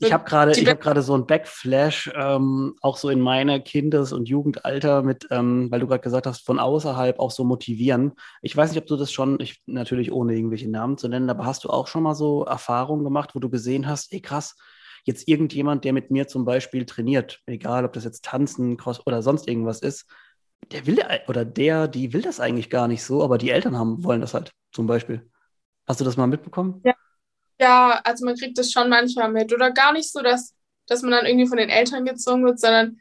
ich 0.00 0.12
habe 0.12 0.24
gerade 0.24 0.52
hab 0.52 0.98
so 1.02 1.14
ein 1.14 1.26
Backflash, 1.26 2.10
ähm, 2.14 2.74
auch 2.80 2.96
so 2.96 3.08
in 3.08 3.20
meiner 3.20 3.60
Kindes- 3.60 4.12
und 4.12 4.28
Jugendalter 4.28 5.02
mit, 5.02 5.26
ähm, 5.30 5.70
weil 5.70 5.80
du 5.80 5.86
gerade 5.86 6.02
gesagt 6.02 6.26
hast, 6.26 6.44
von 6.46 6.58
außerhalb 6.58 7.18
auch 7.18 7.30
so 7.30 7.44
motivieren. 7.44 8.12
Ich 8.42 8.56
weiß 8.56 8.70
nicht, 8.70 8.80
ob 8.80 8.86
du 8.86 8.96
das 8.96 9.12
schon, 9.12 9.38
ich, 9.40 9.62
natürlich 9.66 10.12
ohne 10.12 10.34
irgendwelche 10.34 10.70
Namen 10.70 10.98
zu 10.98 11.08
nennen, 11.08 11.30
aber 11.30 11.44
hast 11.44 11.64
du 11.64 11.70
auch 11.70 11.86
schon 11.86 12.02
mal 12.02 12.14
so 12.14 12.44
Erfahrungen 12.44 13.04
gemacht, 13.04 13.34
wo 13.34 13.38
du 13.40 13.50
gesehen 13.50 13.86
hast, 13.86 14.12
ey 14.12 14.20
krass, 14.20 14.56
jetzt 15.04 15.28
irgendjemand, 15.28 15.84
der 15.84 15.92
mit 15.92 16.10
mir 16.10 16.28
zum 16.28 16.44
Beispiel 16.44 16.84
trainiert, 16.84 17.40
egal 17.46 17.84
ob 17.84 17.92
das 17.92 18.04
jetzt 18.04 18.24
Tanzen, 18.24 18.76
Cross 18.76 19.06
oder 19.06 19.22
sonst 19.22 19.48
irgendwas 19.48 19.80
ist, 19.80 20.06
der 20.72 20.86
will 20.86 21.00
oder 21.28 21.44
der, 21.44 21.88
die 21.88 22.12
will 22.12 22.22
das 22.22 22.40
eigentlich 22.40 22.70
gar 22.70 22.88
nicht 22.88 23.02
so, 23.02 23.22
aber 23.22 23.38
die 23.38 23.50
Eltern 23.50 23.78
haben, 23.78 24.04
wollen 24.04 24.20
das 24.20 24.34
halt 24.34 24.52
zum 24.72 24.86
Beispiel. 24.86 25.30
Hast 25.86 26.00
du 26.00 26.04
das 26.04 26.16
mal 26.16 26.26
mitbekommen? 26.26 26.82
Ja. 26.84 26.94
Ja, 27.60 28.00
also 28.04 28.24
man 28.24 28.36
kriegt 28.36 28.58
das 28.58 28.70
schon 28.70 28.88
manchmal 28.88 29.30
mit. 29.30 29.52
Oder 29.52 29.70
gar 29.70 29.92
nicht 29.92 30.10
so, 30.10 30.20
dass, 30.20 30.54
dass 30.86 31.02
man 31.02 31.10
dann 31.10 31.26
irgendwie 31.26 31.48
von 31.48 31.58
den 31.58 31.70
Eltern 31.70 32.04
gezwungen 32.04 32.44
wird, 32.44 32.60
sondern 32.60 33.00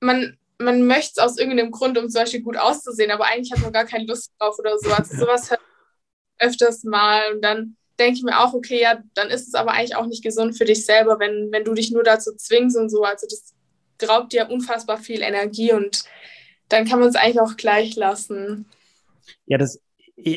man, 0.00 0.38
man 0.58 0.86
möchte 0.86 1.12
es 1.16 1.18
aus 1.18 1.38
irgendeinem 1.38 1.70
Grund, 1.70 1.98
um 1.98 2.08
zum 2.08 2.22
Beispiel 2.22 2.42
gut 2.42 2.56
auszusehen, 2.56 3.10
aber 3.10 3.26
eigentlich 3.26 3.52
hat 3.52 3.62
man 3.62 3.72
gar 3.72 3.84
keine 3.84 4.06
Lust 4.06 4.32
drauf 4.38 4.58
oder 4.58 4.78
so. 4.78 4.92
Also 4.92 5.16
sowas 5.16 5.50
hört 5.50 5.60
öfters 6.38 6.84
mal. 6.84 7.32
Und 7.32 7.42
dann 7.42 7.76
denke 7.98 8.18
ich 8.18 8.22
mir 8.22 8.40
auch, 8.40 8.54
okay, 8.54 8.80
ja, 8.80 9.02
dann 9.14 9.28
ist 9.28 9.48
es 9.48 9.54
aber 9.54 9.72
eigentlich 9.72 9.96
auch 9.96 10.06
nicht 10.06 10.22
gesund 10.22 10.56
für 10.56 10.64
dich 10.64 10.84
selber, 10.84 11.18
wenn, 11.18 11.50
wenn 11.52 11.64
du 11.64 11.74
dich 11.74 11.90
nur 11.90 12.02
dazu 12.02 12.34
zwingst 12.34 12.76
und 12.76 12.90
so. 12.90 13.02
Also 13.04 13.26
das 13.28 13.54
raubt 14.08 14.32
dir 14.32 14.50
unfassbar 14.50 14.98
viel 14.98 15.22
Energie 15.22 15.72
und 15.72 16.04
dann 16.68 16.86
kann 16.86 17.00
man 17.00 17.08
es 17.08 17.16
eigentlich 17.16 17.40
auch 17.40 17.56
gleich 17.56 17.94
lassen. 17.94 18.66
Ja, 19.46 19.58
das 19.58 19.80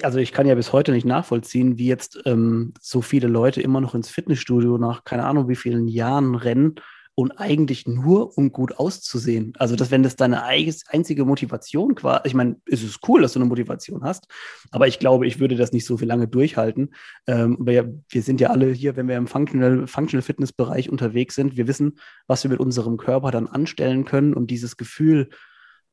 also 0.02 0.18
ich 0.18 0.32
kann 0.32 0.48
ja 0.48 0.56
bis 0.56 0.74
heute 0.74 0.92
nicht 0.92 1.06
nachvollziehen, 1.06 1.78
wie 1.78 1.88
jetzt 1.88 2.20
ähm, 2.26 2.74
so 2.80 3.02
viele 3.02 3.28
Leute 3.28 3.62
immer 3.62 3.82
noch 3.82 3.96
ins 3.96 4.10
Fitnessstudio 4.10 4.78
nach 4.78 5.04
keine 5.04 5.26
Ahnung 5.26 5.48
wie 5.48 5.56
vielen 5.56 5.88
Jahren 5.88 6.36
rennen 6.36 6.76
und 7.20 7.32
eigentlich 7.40 7.88
nur, 7.88 8.38
um 8.38 8.52
gut 8.52 8.78
auszusehen. 8.78 9.54
Also, 9.58 9.76
dass 9.76 9.90
wenn 9.90 10.04
das 10.04 10.16
deine 10.16 10.44
einzige 10.44 11.26
Motivation 11.26 11.96
quasi, 11.96 12.22
ich 12.26 12.36
meine, 12.36 12.58
es 12.68 12.84
ist 12.84 13.00
cool, 13.08 13.24
dass 13.24 13.34
du 13.34 13.40
eine 13.40 13.50
Motivation 13.50 14.04
hast, 14.04 14.28
aber 14.70 14.88
ich 14.88 15.00
glaube, 15.00 15.26
ich 15.26 15.40
würde 15.40 15.56
das 15.56 15.72
nicht 15.72 15.86
so 15.86 15.98
viel 15.98 16.08
lange 16.08 16.28
durchhalten. 16.28 16.94
Ähm, 17.26 17.58
wir, 17.60 17.92
wir 18.10 18.22
sind 18.22 18.40
ja 18.40 18.52
alle 18.52 18.72
hier, 18.72 18.96
wenn 18.98 19.08
wir 19.08 19.18
im 19.18 19.26
Functional, 19.26 19.88
Functional 19.88 20.22
Fitness 20.22 20.54
Bereich 20.54 20.92
unterwegs 20.92 21.34
sind, 21.34 21.58
wir 21.58 21.68
wissen, 21.68 21.98
was 22.28 22.44
wir 22.44 22.52
mit 22.52 22.60
unserem 22.60 22.98
Körper 22.98 23.32
dann 23.32 23.48
anstellen 23.48 24.06
können 24.06 24.36
und 24.36 24.52
dieses 24.52 24.78
Gefühl, 24.78 25.30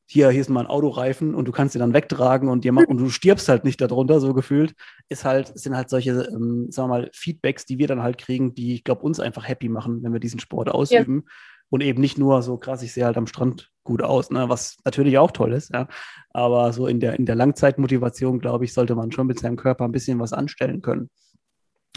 hier, 0.07 0.29
hier 0.29 0.41
ist 0.41 0.49
mal 0.49 0.61
ein 0.61 0.67
Autoreifen 0.67 1.33
und 1.33 1.47
du 1.47 1.51
kannst 1.51 1.75
ihn 1.75 1.79
dann 1.79 1.93
wegtragen 1.93 2.49
und 2.49 2.63
dir 2.63 2.71
machen 2.71 2.87
und 2.87 2.97
du 2.97 3.09
stirbst 3.09 3.49
halt 3.49 3.63
nicht 3.63 3.81
darunter, 3.81 4.19
so 4.19 4.33
gefühlt, 4.33 4.75
ist 5.09 5.25
halt, 5.25 5.57
sind 5.57 5.75
halt 5.75 5.89
solche, 5.89 6.11
ähm, 6.11 6.67
sagen 6.69 6.89
wir 6.89 6.99
mal, 6.99 7.09
Feedbacks, 7.13 7.65
die 7.65 7.79
wir 7.79 7.87
dann 7.87 8.03
halt 8.03 8.17
kriegen, 8.17 8.53
die, 8.53 8.75
ich 8.75 8.83
glaube, 8.83 9.01
uns 9.01 9.19
einfach 9.19 9.47
happy 9.47 9.67
machen, 9.67 10.03
wenn 10.03 10.13
wir 10.13 10.19
diesen 10.19 10.39
Sport 10.39 10.69
ausüben. 10.69 11.23
Ja. 11.25 11.31
Und 11.69 11.81
eben 11.81 11.99
nicht 11.99 12.19
nur 12.19 12.43
so 12.43 12.57
krass, 12.57 12.83
ich 12.83 12.93
sehe 12.93 13.05
halt 13.05 13.17
am 13.17 13.25
Strand 13.25 13.71
gut 13.83 14.03
aus, 14.03 14.29
ne, 14.29 14.47
was 14.49 14.77
natürlich 14.85 15.17
auch 15.17 15.31
toll 15.31 15.53
ist, 15.53 15.73
ja. 15.73 15.87
Aber 16.29 16.71
so 16.71 16.85
in 16.85 16.99
der, 16.99 17.17
in 17.17 17.25
der 17.25 17.35
Langzeitmotivation, 17.35 18.39
glaube 18.39 18.65
ich, 18.65 18.73
sollte 18.73 18.93
man 18.93 19.11
schon 19.11 19.25
mit 19.25 19.39
seinem 19.39 19.55
Körper 19.55 19.85
ein 19.85 19.91
bisschen 19.91 20.19
was 20.19 20.31
anstellen 20.31 20.83
können. 20.83 21.09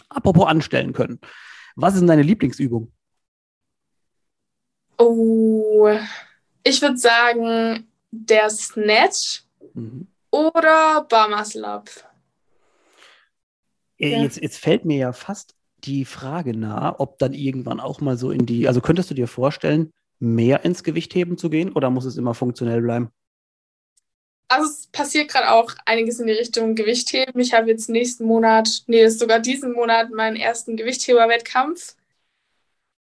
Apropos 0.09 0.47
anstellen 0.47 0.95
können. 0.95 1.21
Was 1.77 1.95
ist 1.95 2.01
denn 2.01 2.09
deine 2.09 2.23
Lieblingsübung? 2.23 2.93
Oh, 4.97 5.89
ich 6.65 6.83
würde 6.83 6.97
sagen, 6.97 7.87
der 8.11 8.51
Snatch 8.51 9.45
mhm. 9.75 10.07
oder 10.31 11.07
Bar 11.09 11.29
Muscle 11.29 11.65
Up. 11.65 11.91
Ja. 13.99 14.23
Jetzt, 14.23 14.41
jetzt 14.41 14.59
fällt 14.59 14.85
mir 14.85 14.97
ja 14.97 15.13
fast 15.13 15.55
die 15.79 16.05
Frage 16.05 16.57
nahe, 16.57 16.99
ob 16.99 17.19
dann 17.19 17.33
irgendwann 17.33 17.81
auch 17.81 18.01
mal 18.01 18.17
so 18.17 18.31
in 18.31 18.47
die, 18.47 18.69
also 18.69 18.81
könntest 18.81 19.11
du 19.11 19.15
dir 19.15 19.29
vorstellen, 19.29 19.93
mehr 20.19 20.65
ins 20.65 20.83
Gewichtheben 20.83 21.39
zu 21.39 21.51
gehen 21.51 21.73
oder 21.73 21.91
muss 21.91 22.05
es 22.05 22.17
immer 22.17 22.35
funktionell 22.35 22.81
bleiben? 22.81 23.11
Also 24.49 24.71
es 24.71 24.87
passiert 24.87 25.31
gerade 25.31 25.51
auch 25.51 25.75
einiges 25.85 26.21
in 26.21 26.27
die 26.27 26.33
Richtung 26.33 26.75
Gewichtheben. 26.75 27.41
Ich 27.41 27.53
habe 27.53 27.69
jetzt 27.69 27.89
nächsten 27.91 28.25
Monat, 28.25 28.83
nee, 28.87 29.03
ist 29.05 29.19
sogar 29.19 29.41
diesen 29.41 29.73
Monat 29.73 30.11
meinen 30.11 30.37
ersten 30.37 30.77
Gewichtheber-Wettkampf. 30.77 31.97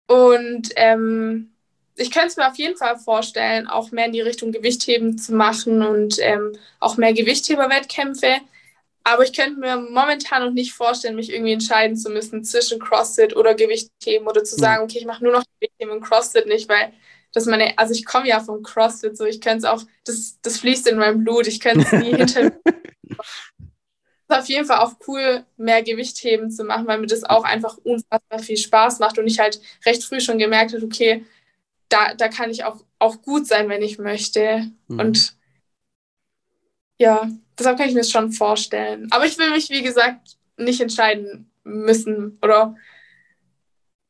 Und 0.06 0.70
ähm, 0.76 1.53
ich 1.96 2.10
könnte 2.10 2.28
es 2.28 2.36
mir 2.36 2.48
auf 2.48 2.56
jeden 2.56 2.76
Fall 2.76 2.98
vorstellen, 2.98 3.68
auch 3.68 3.90
mehr 3.90 4.06
in 4.06 4.12
die 4.12 4.20
Richtung 4.20 4.52
Gewichtheben 4.52 5.16
zu 5.18 5.34
machen 5.34 5.82
und 5.82 6.16
ähm, 6.20 6.52
auch 6.80 6.96
mehr 6.96 7.12
Gewichtheber-Wettkämpfe. 7.12 8.40
Aber 9.04 9.22
ich 9.22 9.32
könnte 9.32 9.60
mir 9.60 9.76
momentan 9.76 10.44
noch 10.44 10.52
nicht 10.52 10.72
vorstellen, 10.72 11.16
mich 11.16 11.30
irgendwie 11.30 11.52
entscheiden 11.52 11.96
zu 11.96 12.10
müssen 12.10 12.42
zwischen 12.42 12.80
CrossFit 12.80 13.36
oder 13.36 13.54
Gewichtheben 13.54 14.26
oder 14.26 14.44
zu 14.44 14.56
sagen, 14.56 14.82
okay, 14.82 14.98
ich 14.98 15.06
mache 15.06 15.22
nur 15.22 15.34
noch 15.34 15.44
Gewichtheben 15.60 15.92
und 15.92 16.00
CrossFit 16.00 16.46
nicht, 16.46 16.68
weil 16.68 16.92
dass 17.34 17.46
meine, 17.46 17.76
also 17.76 17.92
ich 17.92 18.04
komme 18.04 18.28
ja 18.28 18.40
vom 18.40 18.62
CrossFit, 18.62 19.16
so 19.16 19.24
ich 19.24 19.40
könnte 19.40 19.58
es 19.58 19.64
auch, 19.64 19.82
das, 20.04 20.38
das 20.40 20.58
fließt 20.58 20.86
in 20.86 20.98
meinem 20.98 21.24
Blut, 21.24 21.46
ich 21.46 21.60
könnte 21.60 21.84
es 21.84 21.92
nie 21.92 22.14
hinter 22.16 22.44
mir. 22.44 22.60
ist 24.28 24.38
auf 24.38 24.48
jeden 24.48 24.66
Fall 24.66 24.78
auch 24.78 24.94
cool, 25.08 25.44
mehr 25.56 25.82
Gewicht 25.82 26.16
heben 26.22 26.50
zu 26.50 26.64
machen, 26.64 26.86
weil 26.86 26.98
mir 26.98 27.08
das 27.08 27.24
auch 27.24 27.44
einfach 27.44 27.76
unfassbar 27.78 28.38
viel 28.38 28.56
Spaß 28.56 29.00
macht 29.00 29.18
und 29.18 29.26
ich 29.26 29.40
halt 29.40 29.60
recht 29.84 30.04
früh 30.04 30.20
schon 30.20 30.38
gemerkt 30.38 30.72
habe, 30.72 30.84
okay, 30.84 31.24
da, 31.94 32.14
da 32.14 32.28
kann 32.28 32.50
ich 32.50 32.64
auch, 32.64 32.84
auch 32.98 33.22
gut 33.22 33.46
sein, 33.46 33.68
wenn 33.68 33.82
ich 33.82 33.98
möchte. 33.98 34.70
Mhm. 34.88 34.98
Und 34.98 35.36
ja, 36.98 37.28
deshalb 37.58 37.78
kann 37.78 37.88
ich 37.88 37.94
mir 37.94 38.00
das 38.00 38.10
schon 38.10 38.32
vorstellen. 38.32 39.08
Aber 39.10 39.26
ich 39.26 39.38
will 39.38 39.50
mich, 39.50 39.70
wie 39.70 39.82
gesagt, 39.82 40.36
nicht 40.56 40.80
entscheiden 40.80 41.50
müssen 41.62 42.38
oder 42.42 42.74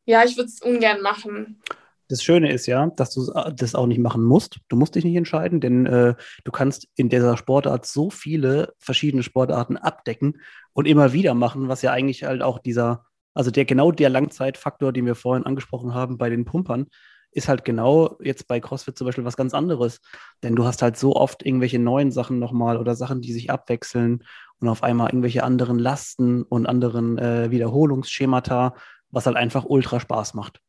ja, 0.07 0.25
ich 0.25 0.37
würde 0.37 0.49
es 0.49 0.61
ungern 0.61 1.01
machen. 1.01 1.63
Das 2.09 2.23
Schöne 2.23 2.53
ist 2.53 2.67
ja, 2.67 2.87
dass 2.97 3.15
du 3.15 3.33
das 3.57 3.75
auch 3.75 3.87
nicht 3.87 3.99
machen 3.99 4.23
musst. 4.23 4.59
Du 4.69 4.77
musst 4.77 4.95
dich 4.95 5.05
nicht 5.05 5.17
entscheiden, 5.17 5.61
denn 5.61 5.87
äh, 5.87 6.15
du 6.45 6.53
kannst 6.53 6.87
in 6.97 7.09
dieser 7.09 7.39
Sportart 7.39 7.87
so 7.87 8.11
viele 8.11 8.75
verschiedene 8.79 9.23
Sportarten 9.23 9.79
abdecken 9.79 10.41
und 10.75 10.87
immer 10.87 11.15
wieder 11.15 11.33
machen, 11.33 11.69
was 11.69 11.81
ja 11.81 11.93
eigentlich 11.93 12.25
halt 12.25 12.43
auch 12.43 12.59
dieser, 12.59 13.07
also 13.33 13.51
der 13.51 13.65
genau 13.65 13.91
der 13.91 14.11
Langzeitfaktor, 14.11 14.93
den 14.93 15.07
wir 15.07 15.15
vorhin 15.15 15.47
angesprochen 15.47 15.95
haben 15.95 16.19
bei 16.19 16.29
den 16.29 16.45
Pumpern, 16.45 16.89
ist 17.35 17.49
halt 17.49 17.65
genau 17.65 18.17
jetzt 18.21 18.47
bei 18.47 18.61
CrossFit 18.61 18.97
zum 18.97 19.07
Beispiel 19.07 19.25
was 19.25 19.37
ganz 19.37 19.55
anderes. 19.55 20.01
Denn 20.43 20.57
du 20.57 20.65
hast 20.65 20.83
halt 20.83 20.97
so 20.97 21.17
oft 21.17 21.45
irgendwelche 21.45 21.79
neuen 21.79 22.13
Sachen 22.13 22.39
nochmal 22.39 22.77
oder 22.77 22.95
Sachen, 22.95 23.21
die 23.21 23.33
sich 23.33 23.51
abwechseln 23.51 24.25
und 24.61 24.69
auf 24.69 24.83
einmal 24.83 25.09
irgendwelche 25.09 25.43
anderen 25.43 25.79
Lasten 25.79 26.43
und 26.43 26.67
anderen 26.67 27.19
äh, 27.19 27.51
Wiederholungsschemata, 27.51 28.75
was 29.11 29.27
halt 29.27 29.37
einfach 29.37 29.65
ultra 29.65 30.01
Spaß 30.01 30.35
macht. 30.35 30.61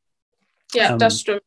Ja, 0.74 0.94
ähm, 0.94 1.00
das 1.00 1.22
stimmt. 1.22 1.42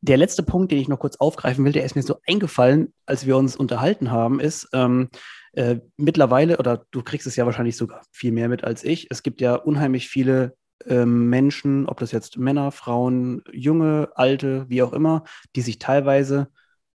Der 0.00 0.16
letzte 0.16 0.42
Punkt, 0.42 0.72
den 0.72 0.78
ich 0.78 0.88
noch 0.88 1.00
kurz 1.00 1.16
aufgreifen 1.16 1.64
will, 1.64 1.72
der 1.72 1.84
ist 1.84 1.96
mir 1.96 2.02
so 2.02 2.16
eingefallen, 2.26 2.94
als 3.04 3.26
wir 3.26 3.36
uns 3.36 3.56
unterhalten 3.56 4.10
haben, 4.10 4.40
ist 4.40 4.68
ähm, 4.72 5.10
äh, 5.52 5.76
mittlerweile, 5.96 6.56
oder 6.58 6.86
du 6.92 7.02
kriegst 7.02 7.26
es 7.26 7.36
ja 7.36 7.44
wahrscheinlich 7.44 7.76
sogar 7.76 8.02
viel 8.10 8.32
mehr 8.32 8.48
mit 8.48 8.64
als 8.64 8.84
ich, 8.84 9.08
es 9.10 9.22
gibt 9.22 9.40
ja 9.40 9.54
unheimlich 9.54 10.08
viele 10.08 10.56
ähm, 10.86 11.28
Menschen, 11.28 11.86
ob 11.86 12.00
das 12.00 12.12
jetzt 12.12 12.38
Männer, 12.38 12.72
Frauen, 12.72 13.42
junge, 13.52 14.10
alte, 14.14 14.66
wie 14.68 14.82
auch 14.82 14.92
immer, 14.92 15.24
die 15.56 15.62
sich 15.62 15.78
teilweise 15.78 16.48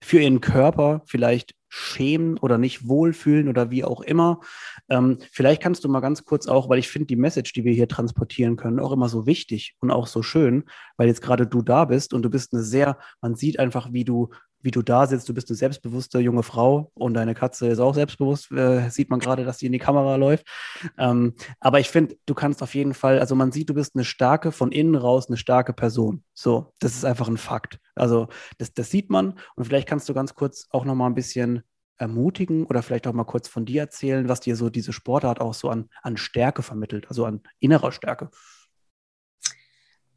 für 0.02 0.20
ihren 0.20 0.42
Körper 0.42 1.02
vielleicht 1.06 1.56
schämen 1.70 2.38
oder 2.38 2.60
nicht 2.60 2.88
wohlfühlen 2.88 3.50
oder 3.50 3.72
wie 3.72 3.84
auch 3.84 4.02
immer. 4.02 4.42
Ähm, 4.90 5.18
vielleicht 5.32 5.62
kannst 5.62 5.84
du 5.84 5.90
mal 5.90 6.02
ganz 6.02 6.24
kurz 6.24 6.48
auch, 6.48 6.70
weil 6.70 6.78
ich 6.78 6.88
finde 6.88 7.08
die 7.08 7.16
Message, 7.16 7.54
die 7.54 7.64
wir 7.64 7.74
hier 7.74 7.88
transportieren 7.88 8.58
können, 8.58 8.80
auch 8.80 8.92
immer 8.92 9.10
so 9.10 9.26
wichtig 9.26 9.76
und 9.80 9.90
auch 9.90 10.06
so 10.06 10.22
schön, 10.22 10.66
weil 10.98 11.08
jetzt 11.08 11.22
gerade 11.22 11.48
du 11.48 11.64
da 11.64 11.86
bist 11.86 12.14
und 12.14 12.22
du 12.22 12.30
bist 12.30 12.54
eine 12.54 12.62
sehr, 12.62 13.00
man 13.22 13.36
sieht 13.36 13.58
einfach, 13.58 13.92
wie 13.92 14.06
du 14.06 14.30
wie 14.64 14.72
du 14.72 14.82
da 14.82 15.06
sitzt. 15.06 15.30
Du 15.30 15.34
bist 15.34 15.50
eine 15.50 15.58
selbstbewusste 15.58 16.20
junge 16.20 16.44
Frau 16.44 16.92
und 16.96 17.14
deine 17.14 17.36
Katze 17.36 17.68
ist 17.68 17.80
auch 17.80 17.94
selbstbewusst. 17.94 18.52
Äh, 18.52 18.90
sieht 18.90 19.10
man 19.10 19.20
gerade, 19.20 19.46
dass 19.46 19.58
die 19.58 19.68
in 19.68 19.72
die 19.72 19.80
Kamera 19.80 20.16
läuft. 20.16 20.48
Ähm, 20.98 21.36
aber 21.60 21.80
ich 21.80 21.90
finde, 21.90 22.16
du 22.26 22.34
kannst 22.34 22.64
auf 22.64 22.74
jeden 22.74 22.94
Fall, 22.94 23.20
also 23.20 23.36
man 23.36 23.52
sieht, 23.52 23.70
du 23.70 23.74
bist 23.74 23.96
eine 23.96 24.06
starke, 24.06 24.52
von 24.52 24.72
innen 24.72 24.96
raus 24.96 25.28
eine 25.28 25.38
starke 25.38 25.74
Person. 25.74 26.24
So, 26.34 26.74
das 26.80 26.96
ist 26.96 27.06
einfach 27.06 27.28
ein 27.28 27.38
Fakt. 27.38 27.80
Also 27.96 28.28
das, 28.58 28.74
das 28.74 28.90
sieht 28.90 29.10
man 29.10 29.38
und 29.56 29.66
vielleicht 29.66 29.88
kannst 29.88 30.10
du 30.10 30.14
ganz 30.14 30.34
kurz 30.34 30.68
auch 30.72 30.86
noch 30.86 30.96
mal 30.96 31.08
ein 31.08 31.16
bisschen 31.16 31.64
ermutigen 31.98 32.66
oder 32.66 32.82
vielleicht 32.82 33.08
auch 33.08 33.14
mal 33.14 33.24
kurz 33.24 33.48
von 33.48 33.66
dir 33.66 33.82
erzählen, 33.82 34.28
was 34.28 34.40
dir 34.40 34.56
so 34.56 34.70
diese 34.70 34.94
Sportart 34.94 35.40
auch 35.42 35.54
so 35.54 35.70
an, 35.70 35.90
an 36.02 36.18
Stärke 36.18 36.64
vermittelt, 36.64 37.08
also 37.10 37.26
an 37.26 37.42
innerer 37.60 37.92
Stärke. 37.92 38.30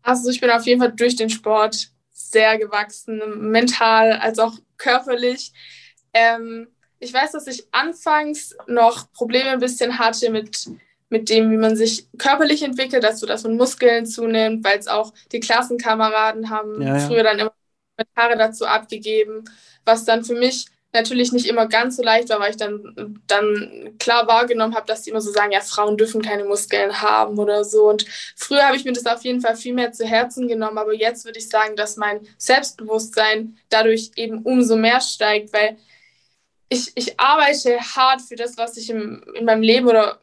Also 0.03 0.31
ich 0.31 0.41
bin 0.41 0.51
auf 0.51 0.65
jeden 0.65 0.81
Fall 0.81 0.93
durch 0.93 1.17
den 1.17 1.31
Sport 1.31 1.91
sehr 2.17 2.59
gewachsen, 2.59 3.51
mental 3.51 4.13
als 4.13 4.39
auch 4.39 4.55
körperlich. 4.79 5.53
Ähm, 6.15 6.69
ich 6.99 7.13
weiß, 7.13 7.33
dass 7.33 7.47
ich 7.47 7.67
anfangs 7.73 8.57
noch 8.67 9.13
Probleme 9.13 9.51
ein 9.51 9.61
bisschen 9.61 9.99
hatte 9.99 10.31
mit, 10.31 10.67
mit 11.11 11.29
dem, 11.29 11.51
wie 11.51 11.59
man 11.59 11.77
sich 11.77 12.07
körperlich 12.17 12.63
entwickelt, 12.63 13.05
also 13.05 13.27
dass 13.27 13.43
man 13.43 13.57
Muskeln 13.57 14.07
zunimmt, 14.07 14.65
weil 14.65 14.79
es 14.79 14.89
auch 14.89 15.13
die 15.31 15.41
Klassenkameraden 15.41 16.49
haben 16.49 16.81
ja, 16.81 16.97
ja. 16.97 17.07
früher 17.07 17.23
dann 17.23 17.39
immer 17.39 17.53
Kommentare 17.97 18.39
dazu 18.39 18.67
abgegeben, 18.67 19.45
was 19.85 20.05
dann 20.05 20.25
für 20.25 20.35
mich 20.35 20.67
natürlich 20.97 21.33
nicht 21.33 21.47
immer 21.47 21.67
ganz 21.67 21.97
so 21.97 22.03
leicht 22.03 22.29
war, 22.29 22.41
weil 22.41 22.51
ich 22.51 22.57
dann, 22.57 23.21
dann 23.27 23.95
klar 23.99 24.27
wahrgenommen 24.27 24.75
habe, 24.75 24.87
dass 24.87 25.03
die 25.03 25.11
immer 25.11 25.21
so 25.21 25.31
sagen, 25.31 25.53
ja, 25.53 25.61
Frauen 25.61 25.97
dürfen 25.97 26.23
keine 26.23 26.45
Muskeln 26.45 27.01
haben 27.01 27.39
oder 27.39 27.65
so. 27.65 27.89
Und 27.89 28.07
früher 28.35 28.67
habe 28.67 28.77
ich 28.77 28.85
mir 28.85 28.93
das 28.93 29.07
auf 29.07 29.23
jeden 29.23 29.41
Fall 29.41 29.57
viel 29.57 29.75
mehr 29.75 29.93
zu 29.93 30.05
Herzen 30.05 30.49
genommen, 30.49 30.79
aber 30.79 30.95
jetzt 30.95 31.25
würde 31.25 31.39
ich 31.39 31.49
sagen, 31.49 31.77
dass 31.77 31.97
mein 31.97 32.27
Selbstbewusstsein 32.39 33.57
dadurch 33.69 34.11
eben 34.17 34.43
umso 34.43 34.77
mehr 34.77 35.01
steigt, 35.01 35.53
weil 35.53 35.77
ich, 36.69 36.91
ich 36.97 37.21
arbeite 37.21 37.79
hart 37.79 38.23
für 38.23 38.35
das, 38.35 38.57
was 38.57 38.77
ich 38.77 38.91
im, 38.91 39.23
in 39.35 39.45
meinem 39.45 39.63
Leben 39.63 39.87
oder 39.87 40.21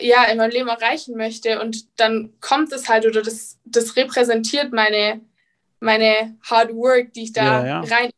ja, 0.00 0.24
in 0.24 0.38
meinem 0.38 0.50
Leben 0.50 0.68
erreichen 0.68 1.16
möchte 1.16 1.60
und 1.60 1.86
dann 1.98 2.34
kommt 2.40 2.72
es 2.72 2.88
halt 2.88 3.06
oder 3.06 3.22
das, 3.22 3.58
das 3.64 3.96
repräsentiert 3.96 4.72
meine, 4.72 5.20
meine 5.80 6.36
Hard 6.42 6.74
Work, 6.74 7.12
die 7.14 7.24
ich 7.24 7.32
da 7.32 7.64
ja, 7.64 7.66
ja. 7.66 7.80
rein 7.80 8.10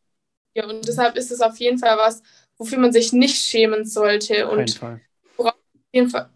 und 0.66 0.86
deshalb 0.86 1.16
ist 1.16 1.30
es 1.30 1.40
auf 1.40 1.58
jeden 1.58 1.78
Fall 1.78 1.96
was, 1.98 2.22
wofür 2.56 2.78
man 2.78 2.92
sich 2.92 3.12
nicht 3.12 3.36
schämen 3.36 3.84
sollte 3.84 4.48
und 4.48 4.80
worauf, 5.36 5.54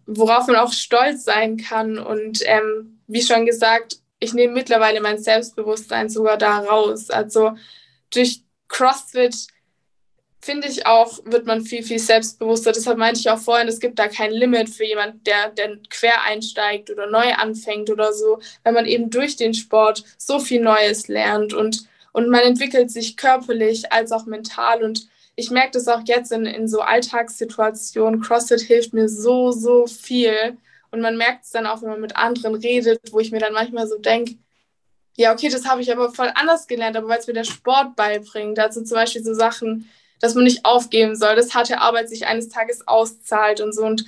worauf, 0.06 0.46
man 0.46 0.56
auch 0.56 0.72
stolz 0.72 1.24
sein 1.24 1.56
kann. 1.56 1.98
Und 1.98 2.40
ähm, 2.46 3.00
wie 3.06 3.22
schon 3.22 3.46
gesagt, 3.46 3.98
ich 4.20 4.34
nehme 4.34 4.54
mittlerweile 4.54 5.00
mein 5.00 5.18
Selbstbewusstsein 5.18 6.08
sogar 6.08 6.38
da 6.38 6.58
raus. 6.58 7.10
Also 7.10 7.56
durch 8.10 8.42
CrossFit 8.68 9.34
finde 10.40 10.66
ich 10.66 10.86
auch, 10.86 11.20
wird 11.24 11.46
man 11.46 11.62
viel, 11.62 11.82
viel 11.82 11.98
selbstbewusster. 11.98 12.72
Deshalb 12.72 12.98
meinte 12.98 13.20
ich 13.20 13.30
auch 13.30 13.38
vorhin, 13.38 13.68
es 13.68 13.78
gibt 13.78 13.98
da 13.98 14.08
kein 14.08 14.32
Limit 14.32 14.68
für 14.68 14.84
jemanden, 14.84 15.22
der, 15.24 15.50
der 15.50 15.78
quer 15.88 16.22
einsteigt 16.22 16.90
oder 16.90 17.08
neu 17.08 17.32
anfängt 17.34 17.90
oder 17.90 18.12
so, 18.12 18.40
weil 18.64 18.72
man 18.72 18.86
eben 18.86 19.08
durch 19.10 19.36
den 19.36 19.54
Sport 19.54 20.04
so 20.18 20.40
viel 20.40 20.60
Neues 20.60 21.06
lernt 21.06 21.54
und 21.54 21.86
und 22.12 22.28
man 22.28 22.40
entwickelt 22.40 22.90
sich 22.90 23.16
körperlich 23.16 23.90
als 23.92 24.12
auch 24.12 24.26
mental. 24.26 24.84
Und 24.84 25.08
ich 25.34 25.50
merke 25.50 25.72
das 25.72 25.88
auch 25.88 26.02
jetzt 26.04 26.30
in, 26.30 26.44
in 26.44 26.68
so 26.68 26.80
Alltagssituationen. 26.80 28.20
CrossFit 28.20 28.60
hilft 28.60 28.92
mir 28.92 29.08
so, 29.08 29.50
so 29.50 29.86
viel. 29.86 30.58
Und 30.90 31.00
man 31.00 31.16
merkt 31.16 31.44
es 31.44 31.50
dann 31.50 31.66
auch, 31.66 31.80
wenn 31.82 31.88
man 31.88 32.00
mit 32.00 32.16
anderen 32.16 32.54
redet, 32.54 33.00
wo 33.12 33.20
ich 33.20 33.32
mir 33.32 33.38
dann 33.38 33.54
manchmal 33.54 33.86
so 33.88 33.98
denke, 33.98 34.36
ja, 35.16 35.32
okay, 35.32 35.48
das 35.48 35.66
habe 35.66 35.82
ich 35.82 35.90
aber 35.92 36.12
voll 36.12 36.30
anders 36.34 36.66
gelernt, 36.66 36.96
aber 36.96 37.08
weil 37.08 37.18
es 37.18 37.26
mir 37.26 37.32
der 37.32 37.44
Sport 37.44 37.96
beibringt. 37.96 38.58
Also 38.58 38.82
zum 38.82 38.94
Beispiel 38.94 39.24
so 39.24 39.34
Sachen, 39.34 39.88
dass 40.20 40.34
man 40.34 40.44
nicht 40.44 40.64
aufgeben 40.64 41.16
soll, 41.16 41.34
dass 41.34 41.54
harte 41.54 41.80
Arbeit 41.80 42.08
sich 42.08 42.26
eines 42.26 42.48
Tages 42.48 42.86
auszahlt 42.86 43.60
und 43.60 43.74
so. 43.74 43.84
Und, 43.84 44.04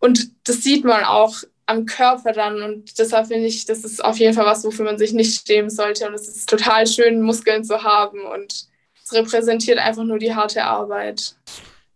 und 0.00 0.30
das 0.44 0.62
sieht 0.62 0.84
man 0.84 1.04
auch 1.04 1.42
am 1.70 1.86
Körper 1.86 2.32
dann. 2.32 2.62
Und 2.62 2.98
deshalb 2.98 3.28
finde 3.28 3.46
ich, 3.46 3.64
das 3.64 3.84
ist 3.84 4.04
auf 4.04 4.18
jeden 4.18 4.34
Fall 4.34 4.46
was, 4.46 4.64
wofür 4.64 4.84
man 4.84 4.98
sich 4.98 5.12
nicht 5.12 5.46
schämen 5.46 5.70
sollte. 5.70 6.08
Und 6.08 6.14
es 6.14 6.28
ist 6.28 6.48
total 6.48 6.86
schön, 6.86 7.22
Muskeln 7.22 7.64
zu 7.64 7.82
haben. 7.82 8.24
Und 8.26 8.66
es 9.04 9.12
repräsentiert 9.12 9.78
einfach 9.78 10.04
nur 10.04 10.18
die 10.18 10.34
harte 10.34 10.64
Arbeit. 10.64 11.36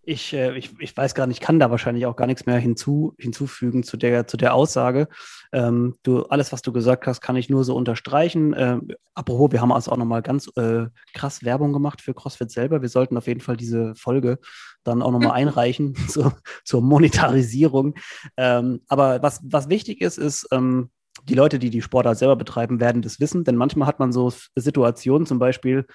Ich, 0.07 0.33
äh, 0.33 0.57
ich, 0.57 0.71
ich 0.79 0.97
weiß 0.97 1.15
gar 1.15 1.27
nicht, 1.27 1.41
ich 1.41 1.47
kann 1.47 1.59
da 1.59 1.71
wahrscheinlich 1.71 2.07
auch 2.07 2.17
gar 2.17 2.27
nichts 2.27 2.47
mehr 2.47 2.59
hinzu, 2.59 3.15
hinzufügen 3.19 3.83
zu 3.83 3.97
der, 3.97 4.27
zu 4.27 4.37
der 4.37 4.55
Aussage. 4.55 5.09
Ähm, 5.53 5.95
du, 6.03 6.25
alles, 6.25 6.53
was 6.53 6.63
du 6.63 6.73
gesagt 6.73 7.07
hast, 7.07 7.21
kann 7.21 7.37
ich 7.37 7.49
nur 7.49 7.65
so 7.65 7.75
unterstreichen. 7.75 8.55
Ähm, 8.57 8.89
apropos, 9.15 9.53
wir 9.53 9.61
haben 9.61 9.73
also 9.73 9.93
auch 9.93 9.97
nochmal 9.97 10.23
ganz 10.23 10.51
äh, 10.57 10.87
krass 11.15 11.45
Werbung 11.45 11.73
gemacht 11.73 12.03
für 12.03 12.15
CrossFit 12.15 12.51
selber. 12.51 12.83
Wir 12.83 12.89
sollten 12.89 13.17
auf 13.17 13.27
jeden 13.27 13.41
Fall 13.41 13.57
diese 13.57 13.95
Folge 13.95 14.39
dann 14.83 15.03
auch 15.03 15.11
nochmal 15.11 15.29
mhm. 15.29 15.49
einreichen 15.49 15.95
zur, 16.09 16.37
zur 16.65 16.83
Monetarisierung. 16.83 17.95
Ähm, 18.37 18.83
aber 18.89 19.23
was, 19.23 19.41
was 19.45 19.69
wichtig 19.69 20.01
ist, 20.01 20.19
ist, 20.19 20.47
ähm, 20.53 20.91
die 21.29 21.35
Leute, 21.35 21.59
die 21.59 21.71
die 21.71 21.83
Sportart 21.83 22.19
selber 22.19 22.37
betreiben, 22.37 22.81
werden 22.81 23.01
das 23.01 23.21
wissen, 23.21 23.45
denn 23.45 23.57
manchmal 23.57 23.89
hat 23.89 23.99
man 23.99 24.13
so 24.13 24.33
Situationen, 24.57 25.27
zum 25.27 25.39
Beispiel, 25.39 25.87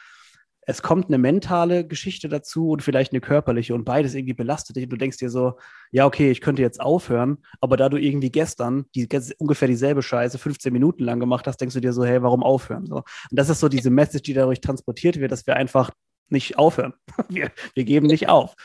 es 0.70 0.84
kommt 0.84 1.08
eine 1.08 1.18
mentale 1.18 1.84
Geschichte 1.84 2.30
dazu 2.30 2.70
und 2.70 2.84
vielleicht 2.84 3.12
eine 3.12 3.22
körperliche 3.22 3.74
und 3.74 3.86
beides 3.86 4.14
irgendwie 4.14 4.36
belastet 4.36 4.76
dich. 4.76 4.84
Und 4.84 4.92
du 4.92 4.98
denkst 4.98 5.18
dir 5.18 5.32
so, 5.32 5.58
ja, 5.90 6.06
okay, 6.06 6.30
ich 6.30 6.42
könnte 6.42 6.62
jetzt 6.62 6.80
aufhören, 6.80 7.40
aber 7.60 7.76
da 7.76 7.90
du 7.90 7.98
irgendwie 7.98 8.30
gestern 8.30 8.86
die, 8.94 9.10
ungefähr 9.40 9.68
dieselbe 9.68 10.04
Scheiße 10.04 10.38
15 10.38 10.72
Minuten 10.72 11.04
lang 11.04 11.20
gemacht 11.20 11.48
hast, 11.48 11.58
denkst 11.60 11.74
du 11.74 11.82
dir 11.82 11.92
so, 11.92 12.06
hey, 12.06 12.22
warum 12.22 12.44
aufhören? 12.44 12.86
So. 12.86 12.98
Und 12.98 13.06
das 13.32 13.50
ist 13.50 13.62
so 13.62 13.68
diese 13.68 13.90
Message, 13.90 14.22
die 14.22 14.36
dadurch 14.36 14.62
transportiert 14.62 15.20
wird, 15.20 15.32
dass 15.32 15.48
wir 15.48 15.56
einfach 15.56 15.90
nicht 16.32 16.58
aufhören. 16.58 16.94
Wir, 17.30 17.52
wir 17.76 17.84
geben 17.84 18.08
nicht 18.08 18.28
auf. 18.30 18.56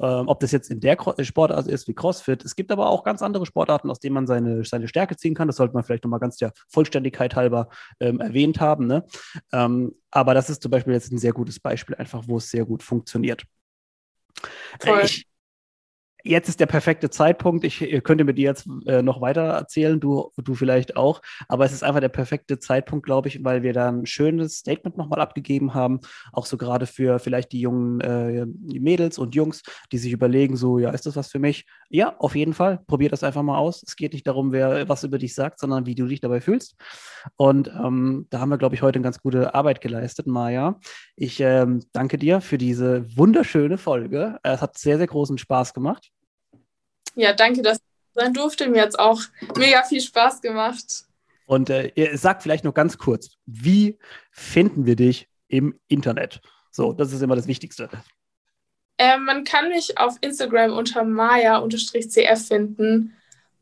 Ähm, 0.00 0.28
ob 0.28 0.40
das 0.40 0.52
jetzt 0.52 0.70
in 0.70 0.80
der 0.80 0.96
Sportart 1.22 1.66
ist 1.66 1.88
wie 1.88 1.94
CrossFit. 1.94 2.44
Es 2.44 2.56
gibt 2.56 2.72
aber 2.72 2.88
auch 2.88 3.04
ganz 3.04 3.22
andere 3.22 3.44
Sportarten, 3.44 3.90
aus 3.90 4.00
denen 4.00 4.14
man 4.14 4.26
seine, 4.26 4.64
seine 4.64 4.88
Stärke 4.88 5.16
ziehen 5.16 5.34
kann. 5.34 5.46
Das 5.46 5.56
sollte 5.56 5.74
man 5.74 5.84
vielleicht 5.84 6.04
nochmal 6.04 6.20
ganz 6.20 6.36
der 6.36 6.52
Vollständigkeit 6.68 7.36
halber 7.36 7.68
ähm, 8.00 8.20
erwähnt 8.20 8.60
haben. 8.60 8.86
Ne? 8.86 9.04
Ähm, 9.52 9.94
aber 10.10 10.32
das 10.32 10.48
ist 10.48 10.62
zum 10.62 10.70
Beispiel 10.70 10.94
jetzt 10.94 11.12
ein 11.12 11.18
sehr 11.18 11.32
gutes 11.32 11.60
Beispiel, 11.60 11.96
einfach 11.96 12.24
wo 12.26 12.38
es 12.38 12.50
sehr 12.50 12.64
gut 12.64 12.82
funktioniert. 12.82 13.44
Äh, 14.84 15.04
ich, 15.04 15.26
jetzt 16.24 16.48
ist 16.48 16.58
der 16.58 16.66
perfekte 16.66 17.10
Zeitpunkt. 17.10 17.64
Ich 17.64 17.78
könnte 18.02 18.24
mit 18.24 18.38
dir 18.38 18.44
jetzt 18.44 18.66
äh, 18.86 19.02
noch 19.02 19.20
weiter 19.20 19.42
erzählen, 19.42 20.00
du, 20.00 20.32
du 20.36 20.54
vielleicht 20.54 20.96
auch. 20.96 21.20
Aber 21.48 21.64
es 21.64 21.72
ist 21.72 21.84
einfach 21.84 22.00
der 22.00 22.08
perfekte 22.08 22.58
Zeitpunkt, 22.58 23.04
glaube 23.04 23.28
ich, 23.28 23.44
weil 23.44 23.62
wir 23.62 23.72
da 23.72 23.88
ein 23.88 24.06
schönes 24.06 24.56
Statement 24.56 24.96
nochmal 24.96 25.20
abgegeben 25.20 25.74
haben. 25.74 26.00
Auch 26.32 26.46
so 26.46 26.56
gerade 26.56 26.86
für 26.86 27.18
vielleicht 27.18 27.52
die 27.52 27.60
jungen 27.60 28.00
äh, 28.00 28.46
Mädels 28.46 29.18
und 29.18 29.34
Jungs, 29.34 29.62
die 29.92 29.98
sich 29.98 30.12
überlegen, 30.12 30.56
so, 30.56 30.78
ja, 30.78 30.90
ist 30.90 31.06
das 31.06 31.16
was 31.16 31.30
für 31.30 31.38
mich? 31.38 31.66
Ja, 31.90 32.16
auf 32.18 32.34
jeden 32.34 32.54
Fall. 32.54 32.80
Probier 32.86 33.10
das 33.10 33.22
einfach 33.22 33.42
mal 33.42 33.58
aus. 33.58 33.82
Es 33.86 33.94
geht 33.94 34.14
nicht 34.14 34.26
darum, 34.26 34.52
wer 34.52 34.88
was 34.88 35.04
über 35.04 35.18
dich 35.18 35.34
sagt, 35.34 35.60
sondern 35.60 35.86
wie 35.86 35.94
du 35.94 36.06
dich 36.06 36.20
dabei 36.20 36.40
fühlst. 36.40 36.76
Und 37.36 37.68
ähm, 37.68 38.26
da 38.30 38.40
haben 38.40 38.48
wir, 38.48 38.58
glaube 38.58 38.74
ich, 38.74 38.82
heute 38.82 38.98
eine 38.98 39.04
ganz 39.04 39.20
gute 39.20 39.54
Arbeit 39.54 39.80
geleistet, 39.80 40.26
Maja. 40.26 40.80
Ich 41.16 41.40
ähm, 41.40 41.80
danke 41.92 42.16
dir 42.18 42.40
für 42.40 42.58
diese 42.58 43.04
wunderschöne 43.16 43.76
Folge. 43.76 44.38
Es 44.42 44.62
hat 44.62 44.78
sehr, 44.78 44.96
sehr 44.96 45.06
großen 45.06 45.38
Spaß 45.38 45.74
gemacht. 45.74 46.13
Ja, 47.14 47.32
danke, 47.32 47.62
dass 47.62 47.78
ich 47.78 47.84
sein 48.14 48.32
durfte. 48.32 48.68
Mir 48.68 48.82
hat 48.82 48.90
es 48.90 48.98
auch 48.98 49.20
mega 49.56 49.82
viel 49.82 50.00
Spaß 50.00 50.40
gemacht. 50.40 51.04
Und 51.46 51.70
äh, 51.70 51.92
sag 52.14 52.42
vielleicht 52.42 52.64
noch 52.64 52.74
ganz 52.74 52.98
kurz, 52.98 53.36
wie 53.46 53.98
finden 54.30 54.86
wir 54.86 54.96
dich 54.96 55.28
im 55.48 55.78
Internet? 55.88 56.40
So, 56.70 56.92
das 56.92 57.12
ist 57.12 57.22
immer 57.22 57.36
das 57.36 57.46
Wichtigste. 57.46 57.88
Äh, 58.98 59.18
man 59.18 59.44
kann 59.44 59.68
mich 59.68 59.98
auf 59.98 60.16
Instagram 60.20 60.72
unter 60.72 61.04
maya-cf 61.04 62.48
finden. 62.48 63.16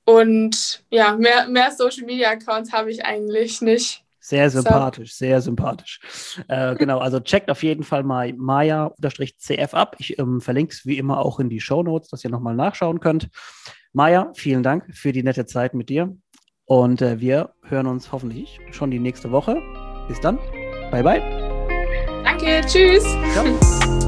Und 0.05 0.85
ja, 0.91 1.17
mehr, 1.17 1.49
mehr 1.49 1.71
Social 1.71 2.05
Media 2.05 2.31
Accounts 2.31 2.73
habe 2.73 2.91
ich 2.91 3.05
eigentlich 3.05 3.61
nicht. 3.61 4.02
Sehr 4.25 4.49
sympathisch, 4.51 5.11
so. 5.11 5.25
sehr 5.25 5.41
sympathisch. 5.41 6.01
Äh, 6.47 6.75
genau, 6.79 6.99
also 6.99 7.19
checkt 7.19 7.51
auf 7.51 7.63
jeden 7.65 7.83
Fall 7.83 8.05
mal 8.05 8.33
Maya-CF 8.33 9.75
ab. 9.75 9.97
Ich 9.99 10.17
ähm, 10.19 10.41
verlinke 10.41 10.73
es 10.73 10.87
wie 10.87 10.97
immer 10.97 11.19
auch 11.19 11.41
in 11.41 11.51
die 11.51 11.61
Show 11.61 11.83
Notes, 11.83 12.09
dass 12.09 12.23
ihr 12.23 12.31
nochmal 12.31 12.55
nachschauen 12.55 13.01
könnt. 13.01 13.29
Maya, 13.93 14.31
vielen 14.35 14.63
Dank 14.63 14.95
für 14.95 15.13
die 15.13 15.25
nette 15.25 15.45
Zeit 15.45 15.75
mit 15.75 15.89
dir. 15.89 16.17
Und 16.65 17.03
äh, 17.03 17.21
wir 17.21 17.51
hören 17.65 17.89
uns 17.89 18.13
hoffentlich 18.13 18.61
schon 18.71 18.93
die 18.93 19.01
nächste 19.01 19.33
Woche. 19.33 19.61
Bis 20.07 20.21
dann. 20.21 20.39
Bye, 20.91 21.03
bye. 21.03 21.21
Danke, 22.25 22.63
tschüss. 22.67 23.05
Ciao. 23.33 23.99